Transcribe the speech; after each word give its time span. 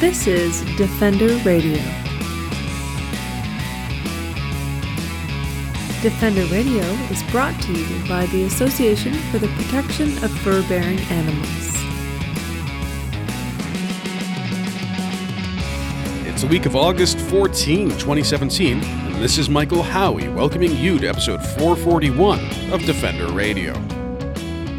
This 0.00 0.28
is 0.28 0.60
Defender 0.76 1.34
Radio. 1.38 1.82
Defender 6.02 6.44
Radio 6.54 6.84
is 7.10 7.24
brought 7.32 7.60
to 7.62 7.72
you 7.72 8.08
by 8.08 8.26
the 8.26 8.44
Association 8.44 9.12
for 9.32 9.40
the 9.40 9.48
Protection 9.48 10.16
of 10.22 10.30
Fur 10.38 10.62
Bearing 10.68 11.00
Animals. 11.10 11.74
It's 16.28 16.42
the 16.42 16.48
week 16.48 16.66
of 16.66 16.76
August 16.76 17.18
14, 17.18 17.88
2017, 17.88 18.84
and 18.84 19.14
this 19.16 19.36
is 19.36 19.50
Michael 19.50 19.82
Howie 19.82 20.28
welcoming 20.28 20.76
you 20.76 21.00
to 21.00 21.08
episode 21.08 21.44
441 21.44 22.38
of 22.72 22.82
Defender 22.82 23.26
Radio. 23.32 23.72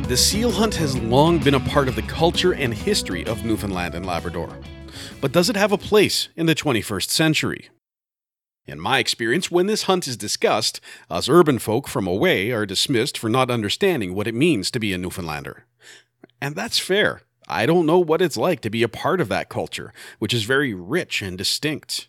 The 0.03 0.15
seal 0.15 0.49
hunt 0.49 0.75
has 0.75 0.97
long 0.97 1.39
been 1.39 1.55
a 1.55 1.59
part 1.59 1.89
of 1.89 1.97
the 1.97 2.03
culture 2.03 2.53
and 2.53 2.73
history 2.73 3.25
of 3.25 3.43
Newfoundland 3.43 3.95
and 3.95 4.05
Labrador. 4.05 4.57
But 5.21 5.33
does 5.33 5.49
it 5.49 5.57
have 5.57 5.73
a 5.73 5.77
place 5.77 6.29
in 6.37 6.45
the 6.45 6.55
21st 6.55 7.09
century? 7.09 7.69
In 8.65 8.79
my 8.79 8.99
experience, 8.99 9.51
when 9.51 9.65
this 9.65 9.83
hunt 9.83 10.07
is 10.07 10.15
discussed, 10.15 10.79
us 11.09 11.27
urban 11.27 11.59
folk 11.59 11.89
from 11.89 12.07
away 12.07 12.51
are 12.51 12.65
dismissed 12.65 13.17
for 13.17 13.27
not 13.27 13.51
understanding 13.51 14.15
what 14.15 14.27
it 14.27 14.33
means 14.35 14.71
to 14.71 14.79
be 14.79 14.93
a 14.93 14.97
Newfoundlander. 14.97 15.65
And 16.39 16.55
that's 16.55 16.79
fair. 16.79 17.23
I 17.49 17.65
don't 17.65 17.85
know 17.85 17.99
what 17.99 18.21
it's 18.21 18.37
like 18.37 18.61
to 18.61 18.69
be 18.69 18.81
a 18.81 18.87
part 18.87 19.19
of 19.19 19.27
that 19.27 19.49
culture, 19.49 19.91
which 20.19 20.33
is 20.33 20.43
very 20.43 20.73
rich 20.73 21.21
and 21.21 21.37
distinct. 21.37 22.07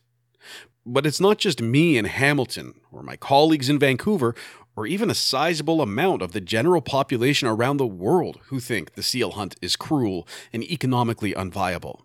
But 0.87 1.05
it's 1.05 1.21
not 1.21 1.39
just 1.39 1.61
me 1.61 1.99
in 1.99 2.05
Hamilton, 2.05 2.75
or 2.93 3.03
my 3.03 3.17
colleagues 3.17 3.69
in 3.69 3.81
Vancouver, 3.81 4.37
or 4.77 4.87
even 4.87 5.11
a 5.11 5.15
sizable 5.15 5.83
amount 5.83 6.23
of 6.23 6.31
the 6.31 6.41
general 6.41 6.81
population 6.81 7.49
around 7.49 7.79
the 7.79 7.87
world 7.87 8.39
who 8.45 8.61
think 8.61 8.95
the 8.95 9.03
seal 9.03 9.33
hunt 9.33 9.57
is 9.61 9.75
cruel 9.75 10.29
and 10.53 10.63
economically 10.63 11.33
unviable. 11.33 12.03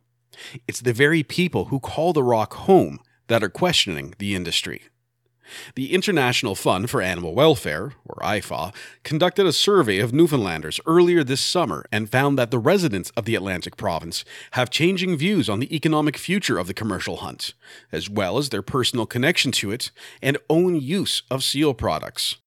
It's 0.68 0.82
the 0.82 0.94
very 0.94 1.24
people 1.24 1.66
who 1.66 1.80
call 1.80 2.14
the 2.14 2.24
rock 2.24 2.54
home 2.54 3.00
that 3.28 3.44
are 3.44 3.50
questioning 3.50 4.14
the 4.20 4.36
industry. 4.36 4.84
The 5.76 5.94
International 5.94 6.56
Fund 6.56 6.90
for 6.90 7.02
Animal 7.02 7.36
Welfare, 7.36 7.94
or 8.06 8.16
IFAW, 8.24 8.74
conducted 9.04 9.46
a 9.46 9.54
survey 9.54 10.00
of 10.00 10.12
Newfoundlanders 10.12 10.80
earlier 10.86 11.24
this 11.24 11.42
summer 11.42 11.86
and 11.92 12.10
found 12.10 12.38
that 12.38 12.52
the 12.52 12.60
residents 12.60 13.12
of 13.12 13.26
the 13.26 13.36
Atlantic 13.36 13.78
province 13.78 14.26
have 14.52 14.70
changing 14.70 15.16
views 15.18 15.48
on 15.48 15.60
the 15.60 15.74
economic 15.76 16.18
future 16.18 16.58
of 16.58 16.68
the 16.68 16.74
commercial 16.74 17.18
hunt, 17.18 17.54
as 17.92 18.10
well 18.10 18.38
as 18.38 18.50
their 18.50 18.62
personal 18.62 19.06
connection 19.06 19.52
to 19.52 19.72
it 19.72 19.92
and 20.22 20.38
own 20.50 20.76
use 20.76 21.22
of 21.30 21.44
seal 21.44 21.74
products. 21.74 22.38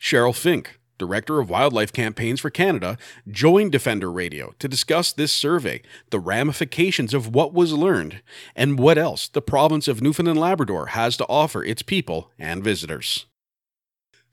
Sheryl 0.00 0.34
Fink, 0.34 0.78
Director 0.98 1.40
of 1.40 1.50
Wildlife 1.50 1.92
Campaigns 1.92 2.40
for 2.40 2.50
Canada, 2.50 2.96
joined 3.28 3.72
Defender 3.72 4.10
Radio 4.10 4.54
to 4.58 4.68
discuss 4.68 5.12
this 5.12 5.32
survey, 5.32 5.82
the 6.10 6.20
ramifications 6.20 7.12
of 7.12 7.34
what 7.34 7.52
was 7.52 7.72
learned, 7.72 8.22
and 8.54 8.78
what 8.78 8.98
else 8.98 9.28
the 9.28 9.42
province 9.42 9.88
of 9.88 10.00
Newfoundland 10.00 10.36
and 10.36 10.40
Labrador 10.40 10.86
has 10.88 11.16
to 11.16 11.26
offer 11.28 11.64
its 11.64 11.82
people 11.82 12.30
and 12.38 12.62
visitors. 12.62 13.26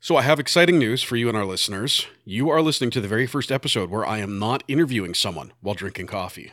So, 0.00 0.16
I 0.16 0.22
have 0.22 0.40
exciting 0.40 0.78
news 0.78 1.02
for 1.02 1.14
you 1.16 1.28
and 1.28 1.36
our 1.36 1.44
listeners. 1.44 2.06
You 2.24 2.50
are 2.50 2.60
listening 2.60 2.90
to 2.90 3.00
the 3.00 3.06
very 3.06 3.26
first 3.26 3.52
episode 3.52 3.88
where 3.88 4.04
I 4.04 4.18
am 4.18 4.38
not 4.38 4.64
interviewing 4.66 5.14
someone 5.14 5.52
while 5.60 5.76
drinking 5.76 6.08
coffee. 6.08 6.50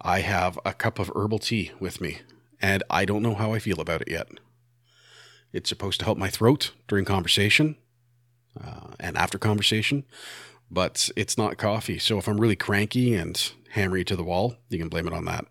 I 0.00 0.20
have 0.20 0.58
a 0.64 0.72
cup 0.72 0.98
of 0.98 1.12
herbal 1.14 1.40
tea 1.40 1.72
with 1.78 2.00
me, 2.00 2.18
and 2.60 2.82
I 2.90 3.04
don't 3.04 3.22
know 3.22 3.34
how 3.34 3.52
I 3.52 3.58
feel 3.60 3.80
about 3.80 4.02
it 4.02 4.10
yet. 4.10 4.28
It's 5.52 5.68
supposed 5.68 6.00
to 6.00 6.04
help 6.04 6.18
my 6.18 6.28
throat 6.28 6.72
during 6.88 7.04
conversation, 7.04 7.76
uh, 8.62 8.92
and 9.00 9.16
after 9.16 9.38
conversation, 9.38 10.04
but 10.70 11.10
it's 11.16 11.38
not 11.38 11.58
coffee. 11.58 11.98
So 11.98 12.18
if 12.18 12.28
I'm 12.28 12.40
really 12.40 12.56
cranky 12.56 13.14
and 13.14 13.52
hammery 13.70 14.04
to 14.04 14.16
the 14.16 14.24
wall, 14.24 14.56
you 14.68 14.78
can 14.78 14.88
blame 14.88 15.06
it 15.06 15.12
on 15.12 15.24
that. 15.26 15.46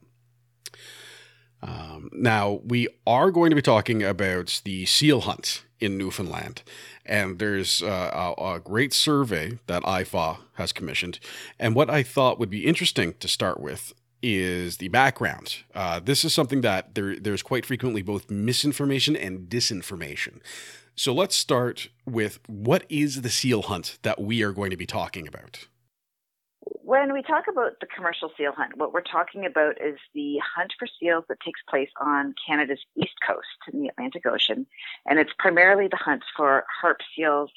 Um, 1.61 2.09
now, 2.13 2.61
we 2.63 2.87
are 3.05 3.31
going 3.31 3.49
to 3.49 3.55
be 3.55 3.61
talking 3.61 4.03
about 4.03 4.61
the 4.63 4.85
seal 4.85 5.21
hunt 5.21 5.63
in 5.79 5.97
Newfoundland. 5.97 6.61
And 7.05 7.39
there's 7.39 7.81
uh, 7.81 8.33
a, 8.37 8.55
a, 8.55 8.59
great 8.59 8.93
survey 8.93 9.59
that 9.67 9.83
IFAW 9.83 10.39
has 10.53 10.73
commissioned. 10.73 11.19
And 11.59 11.75
what 11.75 11.89
I 11.89 12.03
thought 12.03 12.39
would 12.39 12.49
be 12.49 12.65
interesting 12.65 13.13
to 13.19 13.27
start 13.27 13.59
with 13.59 13.93
is 14.21 14.77
the 14.77 14.87
background. 14.89 15.57
Uh, 15.73 15.99
this 15.99 16.25
is 16.25 16.33
something 16.33 16.61
that 16.61 16.95
there, 16.95 17.15
there's 17.17 17.43
quite 17.43 17.65
frequently 17.65 18.01
both 18.01 18.29
misinformation 18.29 19.15
and 19.15 19.47
disinformation. 19.47 20.39
So 20.99 21.13
let's 21.13 21.35
start 21.35 21.89
with 22.07 22.39
what 22.47 22.83
is 22.89 23.21
the 23.21 23.29
seal 23.29 23.61
hunt 23.61 23.99
that 24.01 24.19
we 24.19 24.41
are 24.41 24.51
going 24.51 24.71
to 24.71 24.77
be 24.77 24.87
talking 24.87 25.27
about? 25.27 25.67
When 26.61 27.13
we 27.13 27.21
talk 27.21 27.43
about 27.47 27.79
the 27.79 27.85
commercial 27.85 28.31
seal 28.35 28.51
hunt, 28.51 28.77
what 28.77 28.93
we're 28.93 29.01
talking 29.01 29.45
about 29.45 29.79
is 29.79 29.99
the 30.15 30.39
hunt 30.55 30.73
for 30.79 30.87
seals 30.99 31.25
that 31.29 31.39
takes 31.41 31.61
place 31.69 31.91
on 32.01 32.33
Canada's 32.47 32.79
east 32.95 33.13
coast 33.25 33.45
in 33.71 33.83
the 33.83 33.89
Atlantic 33.89 34.25
Ocean. 34.25 34.65
And 35.05 35.19
it's 35.19 35.29
primarily 35.37 35.87
the 35.87 35.97
hunt 35.97 36.23
for 36.35 36.65
harp 36.81 36.97
seals. 37.15 37.51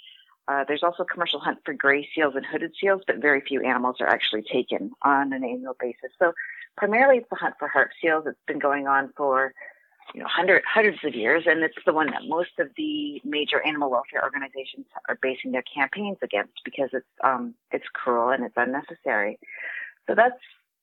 Uh, 0.46 0.64
there's 0.68 0.82
also 0.82 1.04
a 1.04 1.06
commercial 1.06 1.40
hunt 1.40 1.60
for 1.64 1.72
gray 1.72 2.06
seals 2.14 2.34
and 2.36 2.44
hooded 2.44 2.72
seals, 2.78 3.00
but 3.06 3.22
very 3.22 3.40
few 3.40 3.62
animals 3.62 3.96
are 4.00 4.08
actually 4.08 4.42
taken 4.42 4.90
on 5.00 5.32
an 5.32 5.44
annual 5.44 5.76
basis. 5.80 6.12
So 6.18 6.34
primarily 6.76 7.16
it's 7.16 7.30
the 7.30 7.36
hunt 7.36 7.54
for 7.58 7.68
harp 7.68 7.92
seals. 8.02 8.24
It's 8.26 8.38
been 8.46 8.58
going 8.58 8.86
on 8.86 9.14
for 9.16 9.54
you 10.15 10.21
know, 10.21 10.26
hundred, 10.28 10.62
hundreds 10.66 10.98
of 11.04 11.15
years, 11.15 11.44
and 11.47 11.62
it's 11.62 11.76
the 11.87 11.93
one 11.93 12.06
that 12.09 12.22
most 12.26 12.59
of 12.59 12.69
the 12.76 13.21
major 13.25 13.65
animal 13.66 13.91
welfare 13.91 14.22
organizations 14.22 14.87
are 15.09 15.19
basing 15.21 15.53
their 15.53 15.65
campaigns 15.75 16.19
against 16.22 16.54
because 16.65 16.91
it's 16.93 17.06
um, 17.22 17.54
it's 17.72 17.87
cruel 17.93 18.31
and 18.31 18.44
it's 18.44 18.54
unnecessary. 18.56 19.38
So 20.09 20.15
that's 20.15 20.41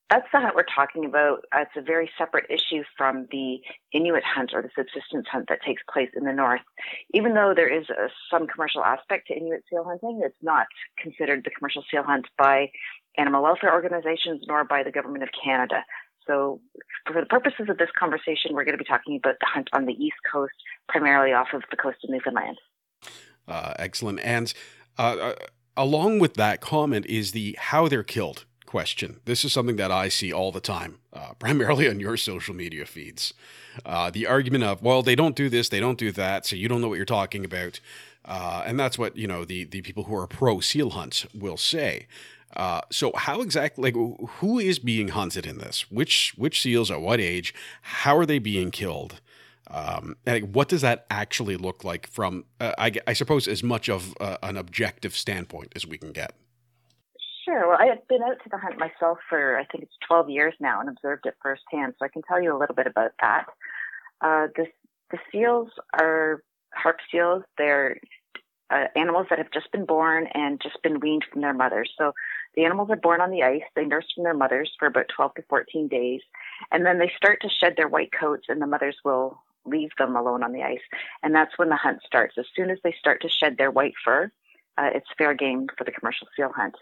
that's 0.10 0.28
the 0.32 0.40
hunt 0.40 0.56
we're 0.56 0.64
talking 0.64 1.06
about. 1.06 1.40
Uh, 1.54 1.62
it's 1.62 1.76
a 1.76 1.82
very 1.82 2.10
separate 2.18 2.50
issue 2.50 2.84
from 2.98 3.28
the 3.32 3.60
Inuit 3.92 4.24
hunt 4.24 4.52
or 4.54 4.62
the 4.62 4.70
subsistence 4.76 5.28
hunt 5.30 5.50
that 5.50 5.62
takes 5.62 5.84
place 5.92 6.10
in 6.16 6.24
the 6.24 6.32
north. 6.32 6.62
Even 7.14 7.34
though 7.34 7.54
there 7.54 7.68
is 7.68 7.90
a, 7.90 8.08
some 8.32 8.48
commercial 8.48 8.84
aspect 8.84 9.28
to 9.28 9.36
Inuit 9.36 9.64
seal 9.70 9.84
hunting, 9.84 10.22
it's 10.24 10.42
not 10.42 10.68
considered 10.98 11.44
the 11.44 11.52
commercial 11.52 11.84
seal 11.92 12.04
hunt 12.04 12.28
by 12.38 12.72
animal 13.18 13.44
welfare 13.44 13.74
organizations 13.74 14.44
nor 14.48 14.64
by 14.64 14.84
the 14.84 14.92
government 14.92 15.24
of 15.24 15.30
Canada. 15.44 15.84
So, 16.28 16.60
for 17.06 17.20
the 17.20 17.26
purposes 17.26 17.68
of 17.70 17.78
this 17.78 17.90
conversation, 17.98 18.54
we're 18.54 18.66
going 18.66 18.78
to 18.78 18.84
be 18.84 18.88
talking 18.88 19.16
about 19.16 19.36
the 19.40 19.48
hunt 19.48 19.70
on 19.74 19.86
the 19.86 19.94
East 19.94 20.18
Coast, 20.32 20.54
primarily 20.88 21.34
off 21.34 21.48
of 21.54 21.64
the 21.72 21.78
coast 21.78 21.98
of 22.04 22.10
Newfoundland. 22.10 22.58
Uh, 23.48 23.74
excellent. 23.80 24.20
And 24.20 24.54
uh, 25.00 25.02
uh, 25.02 25.34
along 25.78 26.20
with 26.20 26.34
that 26.36 26.60
comment 26.60 27.06
is 27.06 27.32
the 27.32 27.56
how 27.60 27.88
they're 27.88 28.04
killed 28.04 28.46
question. 28.66 29.22
This 29.26 29.46
is 29.46 29.54
something 29.54 29.78
that 29.78 29.92
I 29.92 30.10
see 30.10 30.32
all 30.32 30.52
the 30.52 30.60
time, 30.60 31.00
uh, 31.14 31.34
primarily 31.40 31.90
on 31.90 32.00
your 32.00 32.18
social 32.18 32.54
media 32.54 32.86
feeds. 32.86 33.34
Uh, 33.86 34.12
the 34.12 34.28
argument 34.28 34.64
of, 34.64 34.82
well, 34.82 35.02
they 35.02 35.16
don't 35.16 35.36
do 35.36 35.50
this, 35.50 35.70
they 35.70 35.80
don't 35.80 35.98
do 35.98 36.12
that, 36.12 36.46
so 36.46 36.56
you 36.56 36.68
don't 36.68 36.82
know 36.82 36.90
what 36.90 36.98
you're 36.98 37.06
talking 37.06 37.46
about. 37.46 37.80
Uh, 38.26 38.64
and 38.66 38.78
that's 38.78 39.00
what 39.00 39.16
you 39.16 39.26
know 39.26 39.46
the 39.46 39.64
the 39.64 39.82
people 39.82 40.04
who 40.04 40.16
are 40.16 40.28
pro 40.28 40.60
seal 40.60 40.90
hunts 40.90 41.26
will 41.34 41.56
say. 41.56 42.08
Uh, 42.56 42.82
so 42.92 43.12
how 43.16 43.42
exactly 43.42 43.92
like 43.92 44.30
who 44.40 44.58
is 44.60 44.80
being 44.80 45.10
hunted 45.10 45.46
in 45.46 45.58
this? 45.58 45.92
Which 45.92 46.34
which 46.38 46.62
seals 46.62 46.90
at 46.90 47.02
what 47.02 47.20
age? 47.20 47.54
How 47.82 48.18
are 48.18 48.26
they 48.26 48.40
being 48.40 48.72
killed? 48.72 49.20
Um, 49.70 50.16
and 50.26 50.56
what 50.56 50.70
does 50.70 50.82
that 50.82 51.06
actually 51.10 51.58
look 51.58 51.84
like 51.84 52.08
from 52.08 52.46
uh, 52.62 52.72
I, 52.78 52.94
I, 53.06 53.12
suppose 53.12 53.50
as 53.50 53.64
much 53.64 53.90
of 53.90 54.16
uh, 54.22 54.38
an 54.42 54.56
objective 54.56 55.14
standpoint 55.14 55.74
as 55.76 55.86
we 55.86 55.98
can 55.98 56.14
get? 56.14 56.36
Sure. 57.44 57.68
Well, 57.68 57.78
I 57.78 57.88
have 57.88 58.08
been 58.08 58.24
out 58.24 58.38
to 58.44 58.50
the 58.50 58.58
hunt 58.58 58.78
myself 58.78 59.18
for 59.28 59.58
I 59.58 59.66
think 59.66 59.84
it's 59.84 59.98
12 60.08 60.30
years 60.30 60.54
now 60.62 60.80
and 60.80 60.88
observed 60.88 61.26
it 61.26 61.36
firsthand, 61.42 61.96
so 62.00 62.06
I 62.06 62.08
can 62.08 62.22
tell 62.22 62.42
you 62.42 62.56
a 62.56 62.58
little 62.58 62.76
bit 62.76 62.88
about 62.88 63.12
that. 63.22 63.46
Uh, 64.22 64.48
the 64.56 64.68
the 65.12 65.18
seals 65.32 65.70
are 66.00 66.42
harp 66.74 67.00
seals. 67.12 67.44
They're 67.58 68.00
uh, 68.70 68.86
animals 68.96 69.28
that 69.30 69.38
have 69.38 69.52
just 69.52 69.72
been 69.72 69.86
born 69.86 70.28
and 70.34 70.62
just 70.62 70.82
been 70.82 71.00
weaned 71.00 71.26
from 71.32 71.42
their 71.42 71.54
mothers. 71.54 71.92
So 71.98 72.14
the 72.56 72.66
animals 72.66 72.90
are 72.90 72.98
born 72.98 73.22
on 73.22 73.32
the 73.32 73.44
ice. 73.44 73.64
They 73.76 73.86
nurse 73.86 74.06
from 74.14 74.24
their 74.24 74.34
mothers 74.34 74.72
for 74.78 74.88
about 74.88 75.10
12 75.16 75.36
to 75.36 75.42
14 75.50 75.88
days. 75.88 76.22
And 76.72 76.86
then 76.86 77.00
they 77.00 77.12
start 77.16 77.42
to 77.42 77.50
shed 77.50 77.76
their 77.78 77.88
white 77.88 78.12
coats, 78.12 78.48
and 78.50 78.62
the 78.62 78.68
mothers 78.68 78.98
will 79.06 79.42
leave 79.66 79.92
them 79.98 80.16
alone 80.16 80.44
on 80.44 80.54
the 80.54 80.64
ice. 80.64 80.82
And 81.24 81.34
that's 81.34 81.58
when 81.58 81.70
the 81.70 81.76
hunt 81.76 82.00
starts. 82.06 82.38
As 82.38 82.46
soon 82.56 82.70
as 82.70 82.80
they 82.84 82.96
start 83.00 83.22
to 83.22 83.30
shed 83.30 83.58
their 83.58 83.72
white 83.72 83.94
fur, 84.04 84.32
uh, 84.78 84.90
it's 84.94 85.08
fair 85.18 85.34
game 85.34 85.68
for 85.78 85.84
the 85.84 85.92
commercial 85.92 86.28
seal 86.36 86.52
hunt. 86.56 86.76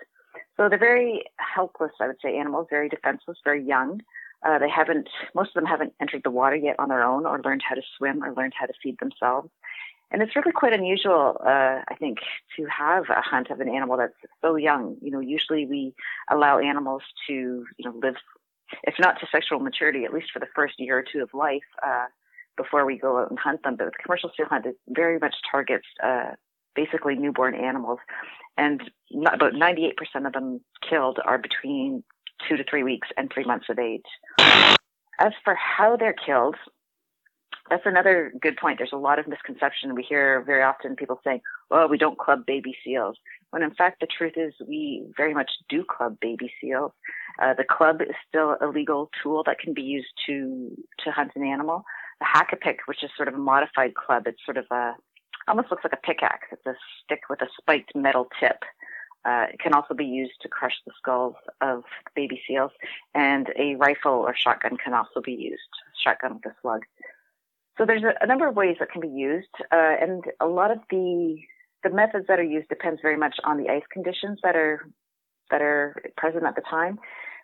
So 0.58 0.70
they're 0.70 0.78
very 0.78 1.24
helpless, 1.38 1.92
I 2.00 2.08
would 2.08 2.18
say, 2.22 2.38
animals, 2.38 2.68
very 2.70 2.90
defenseless, 2.90 3.38
very 3.44 3.64
young. 3.64 4.02
Uh, 4.46 4.60
they 4.60 4.70
haven't, 4.70 5.10
most 5.34 5.50
of 5.50 5.54
them 5.56 5.66
haven't 5.66 5.94
entered 6.00 6.22
the 6.24 6.32
water 6.32 6.56
yet 6.56 6.76
on 6.78 6.90
their 6.90 7.04
own 7.04 7.26
or 7.26 7.42
learned 7.42 7.64
how 7.68 7.76
to 7.76 7.82
swim 7.98 8.24
or 8.24 8.34
learned 8.34 8.54
how 8.58 8.66
to 8.66 8.74
feed 8.82 8.98
themselves. 9.00 9.50
And 10.16 10.22
it's 10.24 10.34
really 10.34 10.54
quite 10.54 10.72
unusual, 10.72 11.36
uh, 11.46 11.82
I 11.90 11.96
think, 12.00 12.20
to 12.56 12.66
have 12.68 13.04
a 13.10 13.20
hunt 13.20 13.50
of 13.50 13.60
an 13.60 13.68
animal 13.68 13.98
that's 13.98 14.14
so 14.42 14.56
young. 14.56 14.96
You 15.02 15.12
know, 15.12 15.20
usually 15.20 15.66
we 15.66 15.94
allow 16.32 16.58
animals 16.58 17.02
to, 17.28 17.34
you 17.34 17.66
know, 17.84 17.94
live, 18.02 18.16
if 18.84 18.94
not 18.98 19.20
to 19.20 19.28
sexual 19.30 19.60
maturity, 19.60 20.06
at 20.06 20.14
least 20.14 20.28
for 20.32 20.40
the 20.40 20.48
first 20.56 20.76
year 20.78 21.00
or 21.00 21.04
two 21.04 21.22
of 21.22 21.34
life, 21.34 21.68
uh, 21.86 22.06
before 22.56 22.86
we 22.86 22.98
go 22.98 23.20
out 23.20 23.30
and 23.30 23.38
hunt 23.38 23.64
them. 23.64 23.76
But 23.76 23.88
the 23.88 23.92
commercial 24.02 24.32
seal 24.38 24.46
hunt 24.46 24.66
is 24.66 24.76
very 24.88 25.20
much 25.20 25.36
targets, 25.52 25.88
uh, 26.02 26.32
basically 26.78 27.16
newborn 27.16 27.54
animals. 27.54 28.00
And 28.58 28.90
not, 29.12 29.36
about 29.36 29.52
98% 29.52 29.92
of 30.26 30.32
them 30.32 30.62
killed 30.90 31.20
are 31.26 31.38
between 31.38 32.06
two 32.48 32.56
to 32.56 32.64
three 32.64 32.84
weeks 32.84 33.10
and 33.18 33.30
three 33.34 33.44
months 33.44 33.66
of 33.70 33.80
age. 33.80 34.06
As 35.20 35.34
for 35.44 35.56
how 35.56 35.98
they're 35.98 36.14
killed, 36.14 36.56
that's 37.70 37.86
another 37.86 38.32
good 38.40 38.58
point. 38.58 38.78
There's 38.78 38.94
a 38.94 38.98
lot 38.98 39.18
of 39.18 39.28
misconception. 39.28 39.96
We 39.96 40.04
hear 40.04 40.44
very 40.46 40.62
often 40.62 40.96
people 40.96 41.20
saying, 41.24 41.42
well, 41.72 41.90
we 41.90 41.98
don't 41.98 42.18
club 42.18 42.46
baby 42.46 42.76
seals. 42.84 43.18
When 43.50 43.64
in 43.64 43.74
fact, 43.74 44.02
the 44.02 44.08
truth 44.08 44.34
is 44.36 44.54
we 44.68 45.04
very 45.18 45.34
much 45.34 45.52
do 45.68 45.84
club 45.84 46.18
baby 46.20 46.52
seals. 46.62 46.92
Uh, 47.42 47.54
the 47.54 47.64
club 47.64 48.02
is 48.02 48.16
still 48.28 48.58
a 48.62 48.68
legal 48.68 49.10
tool 49.22 49.44
that 49.46 49.60
can 49.60 49.74
be 49.74 49.82
used 49.82 50.14
to, 50.28 50.72
to 51.04 51.12
hunt 51.12 51.32
an 51.36 51.44
animal. 51.44 51.84
The 52.20 52.26
hakapik, 52.26 52.78
which 52.86 53.04
is 53.04 53.10
sort 53.16 53.28
of 53.28 53.34
a 53.34 53.40
modified 53.40 53.96
club, 53.96 54.28
it's 54.28 54.44
sort 54.46 54.58
of 54.58 54.66
a, 54.72 54.94
almost 55.48 55.72
looks 55.72 55.84
like 55.84 55.94
a 55.94 56.06
pickaxe. 56.06 56.48
It's 56.52 56.66
a 56.66 56.76
stick 57.04 57.22
with 57.30 57.42
a 57.42 57.48
spiked 57.60 57.96
metal 57.96 58.28
tip. 58.40 58.64
Uh, 59.26 59.48
it 59.52 59.60
can 59.60 59.74
also 59.74 59.96
be 59.96 60.06
used 60.06 60.40
to 60.42 60.48
crush 60.48 60.76
the 60.86 60.94
skulls 61.00 61.36
of 61.60 61.84
baby 62.16 62.40
seals, 62.48 62.72
and 63.16 63.52
a 63.58 63.76
rifle 63.76 64.14
or 64.14 64.36
shotgun 64.36 64.78
can 64.78 64.94
also 64.94 65.20
be 65.20 65.34
used. 65.34 65.62
Shotgun 66.04 66.36
with 66.36 66.46
a 66.46 66.56
slug. 66.62 66.84
So 67.78 67.86
there's 67.86 68.04
a, 68.04 68.14
a 68.22 68.28
number 68.28 68.48
of 68.48 68.56
ways 68.56 68.78
that 68.80 68.92
can 68.92 69.02
be 69.02 69.08
used, 69.08 69.50
uh, 69.72 69.96
and 70.02 70.24
a 70.40 70.48
lot 70.48 70.72
of 70.72 70.80
the 70.90 71.38
the 71.84 71.90
methods 71.92 72.26
that 72.28 72.40
are 72.40 72.44
used 72.44 72.68
depends 72.70 73.00
very 73.02 73.18
much 73.18 73.36
on 73.44 73.58
the 73.58 73.70
ice 73.70 73.84
conditions 73.92 74.40
that 74.44 74.56
are 74.56 74.88
that 75.52 75.62
are 75.62 76.02
present 76.18 76.46
at 76.46 76.56
the 76.56 76.62
time. 76.62 77.00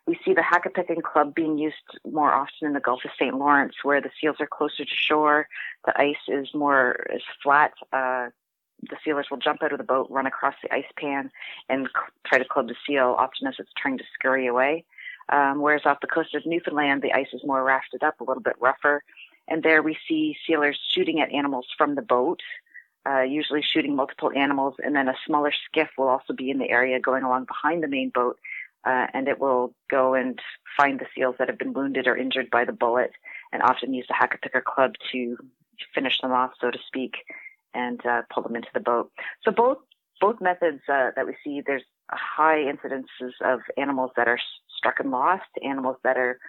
We 0.08 0.18
see 0.26 0.34
the 0.34 0.42
Hakapik 0.42 0.90
and 0.90 1.04
club 1.04 1.36
being 1.36 1.60
used 1.60 1.76
more 2.10 2.34
often 2.34 2.68
in 2.68 2.74
the 2.74 2.80
Gulf 2.80 3.02
of 3.06 3.12
St. 3.20 3.36
Lawrence, 3.36 3.76
where 3.84 4.02
the 4.02 4.10
seals 4.20 4.38
are 4.40 4.48
closer 4.48 4.84
to 4.84 4.96
shore. 4.96 5.48
The 5.86 5.94
ice 6.00 6.16
is 6.28 6.50
more 6.56 7.06
is 7.14 7.22
flat. 7.44 7.74
Uh, 7.94 8.30
the 8.90 8.98
sealers 9.06 9.28
will 9.30 9.38
jump 9.38 9.62
out 9.62 9.72
of 9.72 9.78
the 9.78 9.84
boat, 9.84 10.08
run 10.10 10.26
across 10.26 10.56
the 10.64 10.74
ice 10.74 10.92
pan, 10.98 11.30
and 11.70 11.88
cl- 11.94 12.10
try 12.26 12.40
to 12.40 12.46
club 12.46 12.68
the 12.68 12.76
seal, 12.88 13.16
often 13.20 13.48
as 13.48 13.56
it's 13.60 13.70
trying 13.78 14.00
to 14.00 14.04
scurry 14.16 14.48
away. 14.48 14.86
Um, 15.30 15.62
whereas 15.62 15.84
off 15.86 16.02
the 16.02 16.08
coast 16.08 16.34
of 16.34 16.46
Newfoundland, 16.46 17.04
the 17.04 17.14
ice 17.14 17.28
is 17.32 17.42
more 17.46 17.64
rafted 17.64 18.02
up, 18.02 18.20
a 18.20 18.24
little 18.24 18.42
bit 18.42 18.56
rougher, 18.60 19.04
and 19.48 19.64
there 19.64 19.82
we 19.82 19.98
see 20.08 20.38
sealers 20.46 20.80
shooting 20.94 21.20
at 21.20 21.32
animals 21.32 21.68
from 21.78 21.96
the 21.96 22.02
boat, 22.02 22.42
uh, 23.08 23.22
usually 23.22 23.62
shooting 23.62 23.96
multiple 23.96 24.32
animals. 24.36 24.76
And 24.84 24.96
then 24.96 25.08
a 25.08 25.16
smaller 25.26 25.52
skiff 25.66 25.90
will 25.98 26.08
also 26.08 26.34
be 26.34 26.50
in 26.50 26.60
the 26.60 26.70
area 26.70 27.00
going 27.00 27.24
along 27.24 27.46
behind 27.46 27.84
the 27.84 27.88
main 27.88 28.12
boat. 28.14 28.38
Uh, 28.84 29.08
and 29.14 29.28
it 29.28 29.40
will 29.40 29.76
go 29.90 30.16
and 30.16 30.40
find 30.76 31.00
the 31.00 31.06
seals 31.14 31.36
that 31.38 31.48
have 31.48 31.60
been 31.60 31.74
wounded 31.74 32.08
or 32.08 32.18
injured 32.18 32.50
by 32.50 32.66
the 32.66 32.72
bullet 32.72 33.12
and 33.52 33.62
often 33.62 33.94
use 33.94 34.08
the 34.08 34.14
Hakapik 34.14 34.56
or 34.56 34.62
club 34.62 34.94
to 35.12 35.38
finish 35.94 36.20
them 36.20 36.32
off, 36.32 36.52
so 36.60 36.72
to 36.72 36.80
speak, 36.88 37.18
and 37.74 38.04
uh, 38.06 38.22
pull 38.34 38.42
them 38.42 38.56
into 38.56 38.70
the 38.74 38.80
boat. 38.80 39.12
So 39.44 39.52
both 39.52 39.78
both 40.20 40.40
methods 40.40 40.82
uh, 40.88 41.12
that 41.16 41.26
we 41.26 41.36
see, 41.44 41.62
there's 41.66 41.84
high 42.12 42.64
incidences 42.72 43.34
of 43.44 43.60
animals 43.76 44.12
that 44.16 44.28
are 44.28 44.40
struck 44.78 45.00
and 45.00 45.12
lost, 45.12 45.50
animals 45.64 45.98
that 46.04 46.18
are 46.18 46.40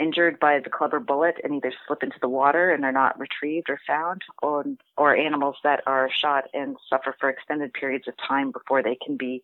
injured 0.00 0.40
by 0.40 0.58
the 0.58 0.70
club 0.70 0.94
or 0.94 1.00
bullet 1.00 1.36
and 1.44 1.54
either 1.54 1.72
slip 1.86 2.02
into 2.02 2.18
the 2.20 2.28
water 2.28 2.70
and 2.70 2.82
they're 2.82 2.92
not 2.92 3.18
retrieved 3.18 3.68
or 3.68 3.78
found, 3.86 4.22
or, 4.42 4.64
or 4.96 5.14
animals 5.14 5.56
that 5.62 5.82
are 5.86 6.10
shot 6.10 6.44
and 6.54 6.76
suffer 6.88 7.14
for 7.20 7.28
extended 7.28 7.72
periods 7.72 8.08
of 8.08 8.14
time 8.16 8.50
before 8.50 8.82
they 8.82 8.96
can 8.96 9.16
be 9.16 9.42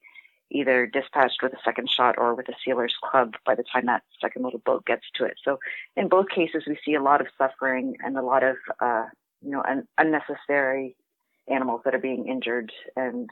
either 0.51 0.87
dispatched 0.87 1.43
with 1.43 1.53
a 1.53 1.59
second 1.65 1.91
shot 1.91 2.17
or 2.19 2.35
with 2.35 2.49
a 2.49 2.55
sealer's 2.65 2.95
club 3.03 3.35
by 3.45 3.55
the 3.55 3.65
time 3.65 3.87
that 3.87 4.03
second 4.21 4.45
little 4.45 4.61
boat 4.61 4.85
gets 4.87 5.05
to 5.15 5.25
it. 5.25 5.35
So 5.45 5.59
in 5.97 6.09
both 6.09 6.29
cases, 6.29 6.65
we 6.67 6.79
see 6.85 6.95
a 6.95 7.03
lot 7.03 7.21
of 7.21 7.27
suffering 7.37 7.97
and 8.05 8.17
a 8.17 8.23
lot 8.23 8.43
of, 8.43 8.57
uh, 8.81 9.07
you 9.43 9.51
know, 9.51 9.63
un- 9.69 9.89
unnecessary 9.99 10.97
animals 11.49 11.83
that 11.85 11.95
are 11.95 12.01
being 12.01 12.29
injured 12.29 12.73
and 12.97 13.29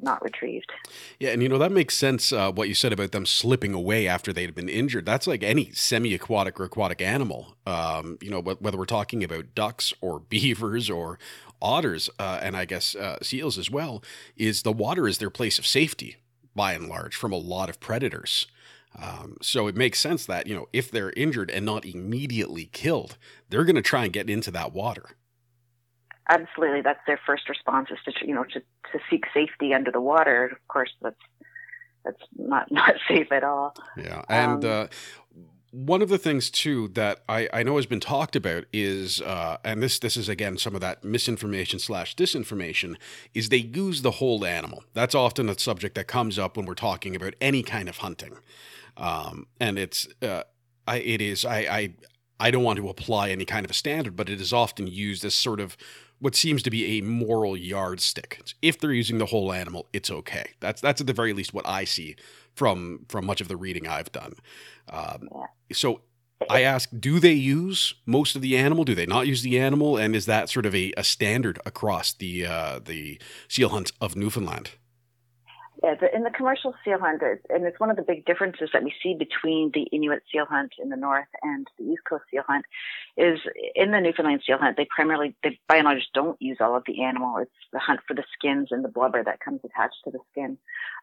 not 0.00 0.22
retrieved. 0.22 0.72
Yeah, 1.18 1.30
and 1.30 1.42
you 1.42 1.48
know 1.48 1.58
that 1.58 1.72
makes 1.72 1.96
sense. 1.96 2.32
Uh, 2.32 2.52
what 2.52 2.68
you 2.68 2.74
said 2.74 2.92
about 2.92 3.12
them 3.12 3.26
slipping 3.26 3.74
away 3.74 4.06
after 4.06 4.32
they'd 4.32 4.54
been 4.54 4.68
injured. 4.68 5.06
That's 5.06 5.26
like 5.26 5.42
any 5.42 5.70
semi-aquatic 5.72 6.58
or 6.60 6.64
aquatic 6.64 7.00
animal. 7.00 7.56
Um, 7.66 8.18
you 8.20 8.30
know, 8.30 8.40
whether 8.40 8.76
we're 8.76 8.84
talking 8.84 9.24
about 9.24 9.54
ducks 9.54 9.92
or 10.00 10.20
beavers 10.28 10.90
or 10.90 11.18
otters, 11.60 12.10
uh, 12.18 12.40
and 12.42 12.56
I 12.56 12.64
guess 12.64 12.94
uh, 12.94 13.18
seals 13.22 13.58
as 13.58 13.70
well, 13.70 14.02
is 14.36 14.62
the 14.62 14.72
water 14.72 15.08
is 15.08 15.18
their 15.18 15.30
place 15.30 15.58
of 15.58 15.66
safety 15.66 16.16
by 16.54 16.72
and 16.72 16.88
large 16.88 17.14
from 17.14 17.32
a 17.32 17.36
lot 17.36 17.68
of 17.68 17.80
predators. 17.80 18.46
Um, 19.00 19.36
so 19.42 19.66
it 19.66 19.76
makes 19.76 20.00
sense 20.00 20.24
that 20.26 20.46
you 20.46 20.54
know 20.54 20.68
if 20.72 20.90
they're 20.90 21.12
injured 21.16 21.50
and 21.50 21.66
not 21.66 21.84
immediately 21.84 22.66
killed, 22.72 23.18
they're 23.48 23.64
going 23.64 23.76
to 23.76 23.82
try 23.82 24.04
and 24.04 24.12
get 24.12 24.30
into 24.30 24.50
that 24.52 24.72
water 24.72 25.16
absolutely 26.28 26.80
that's 26.82 27.00
their 27.06 27.20
first 27.26 27.48
response 27.48 27.88
is 27.90 27.98
to 28.04 28.26
you 28.26 28.34
know 28.34 28.44
to, 28.44 28.60
to 28.60 28.98
seek 29.10 29.24
safety 29.32 29.74
under 29.74 29.90
the 29.90 30.00
water. 30.00 30.46
Of 30.46 30.68
course 30.68 30.92
that's 31.02 31.16
that's 32.04 32.22
not 32.36 32.70
not 32.70 32.94
safe 33.08 33.30
at 33.32 33.44
all. 33.44 33.74
Yeah 33.96 34.22
and 34.28 34.64
um, 34.64 34.70
uh, 34.70 34.86
one 35.76 36.00
of 36.00 36.08
the 36.08 36.16
things 36.16 36.48
too 36.48 36.88
that 36.88 37.22
I, 37.28 37.48
I 37.52 37.62
know 37.62 37.76
has 37.76 37.84
been 37.84 38.00
talked 38.00 38.34
about 38.34 38.64
is 38.72 39.20
uh, 39.20 39.58
and 39.62 39.82
this 39.82 39.98
this 39.98 40.16
is 40.16 40.28
again 40.28 40.56
some 40.56 40.74
of 40.74 40.80
that 40.80 41.04
misinformation 41.04 41.78
slash 41.78 42.16
disinformation 42.16 42.96
is 43.34 43.50
they 43.50 43.58
use 43.58 44.00
the 44.00 44.12
whole 44.12 44.46
animal. 44.46 44.84
That's 44.94 45.14
often 45.14 45.50
a 45.50 45.58
subject 45.58 45.94
that 45.96 46.06
comes 46.06 46.38
up 46.38 46.56
when 46.56 46.64
we're 46.64 46.74
talking 46.74 47.14
about 47.14 47.34
any 47.42 47.62
kind 47.62 47.90
of 47.90 47.98
hunting. 47.98 48.38
Um, 48.96 49.48
and 49.60 49.78
it's 49.78 50.08
uh, 50.22 50.44
I, 50.86 50.96
it 50.98 51.20
is 51.20 51.44
I, 51.44 51.58
I 51.58 51.94
I 52.40 52.50
don't 52.50 52.64
want 52.64 52.78
to 52.78 52.88
apply 52.88 53.28
any 53.28 53.44
kind 53.44 53.64
of 53.64 53.70
a 53.70 53.74
standard, 53.74 54.16
but 54.16 54.30
it 54.30 54.40
is 54.40 54.54
often 54.54 54.86
used 54.86 55.24
as 55.26 55.34
sort 55.34 55.60
of 55.60 55.76
what 56.18 56.34
seems 56.34 56.62
to 56.62 56.70
be 56.70 56.98
a 56.98 57.02
moral 57.02 57.56
yardstick. 57.56 58.42
If 58.62 58.78
they're 58.78 58.92
using 58.92 59.18
the 59.18 59.26
whole 59.26 59.52
animal, 59.52 59.86
it's 59.92 60.10
okay. 60.10 60.52
That's 60.60 60.80
that's 60.80 61.00
at 61.00 61.06
the 61.06 61.12
very 61.12 61.32
least 61.32 61.52
what 61.52 61.68
I 61.68 61.84
see 61.84 62.16
from 62.54 63.04
from 63.08 63.26
much 63.26 63.40
of 63.40 63.48
the 63.48 63.56
reading 63.56 63.86
I've 63.86 64.12
done. 64.12 64.34
Um, 64.88 65.28
so 65.72 66.00
I 66.50 66.62
ask, 66.62 66.90
do 66.98 67.18
they 67.18 67.32
use 67.32 67.94
most 68.04 68.36
of 68.36 68.42
the 68.42 68.56
animal? 68.56 68.84
Do 68.84 68.94
they 68.94 69.06
not 69.06 69.26
use 69.26 69.42
the 69.42 69.58
animal? 69.58 69.96
And 69.96 70.14
is 70.14 70.26
that 70.26 70.50
sort 70.50 70.66
of 70.66 70.74
a, 70.74 70.92
a 70.96 71.04
standard 71.04 71.58
across 71.64 72.12
the 72.12 72.46
uh, 72.46 72.80
the 72.84 73.18
seal 73.48 73.70
hunt 73.70 73.92
of 74.00 74.16
Newfoundland? 74.16 74.70
Yeah, 75.86 75.94
in 76.12 76.24
the 76.24 76.30
commercial 76.30 76.74
seal 76.84 76.98
hunt, 76.98 77.22
and 77.22 77.64
it's 77.64 77.78
one 77.78 77.90
of 77.90 77.96
the 77.96 78.02
big 78.02 78.24
differences 78.24 78.70
that 78.72 78.82
we 78.82 78.92
see 79.00 79.14
between 79.14 79.70
the 79.72 79.82
Inuit 79.92 80.24
seal 80.32 80.44
hunt 80.44 80.72
in 80.82 80.88
the 80.88 80.96
north 80.96 81.28
and 81.44 81.64
the 81.78 81.84
East 81.84 82.02
Coast 82.08 82.24
seal 82.28 82.42
hunt, 82.44 82.64
is 83.16 83.38
in 83.76 83.92
the 83.92 84.00
Newfoundland 84.00 84.42
seal 84.44 84.58
hunt, 84.58 84.76
they 84.76 84.88
primarily, 84.90 85.36
they 85.44 85.60
by 85.68 85.76
and 85.76 85.84
large 85.84 86.08
don't 86.12 86.42
use 86.42 86.56
all 86.60 86.74
of 86.76 86.82
the 86.88 87.04
animal. 87.04 87.38
It's 87.38 87.52
the 87.72 87.78
hunt 87.78 88.00
for 88.08 88.14
the 88.14 88.24
skins 88.36 88.68
and 88.72 88.84
the 88.84 88.88
blubber 88.88 89.22
that 89.22 89.38
comes 89.38 89.60
attached 89.64 89.98
to 90.04 90.10
the 90.10 90.18
skin, 90.32 90.58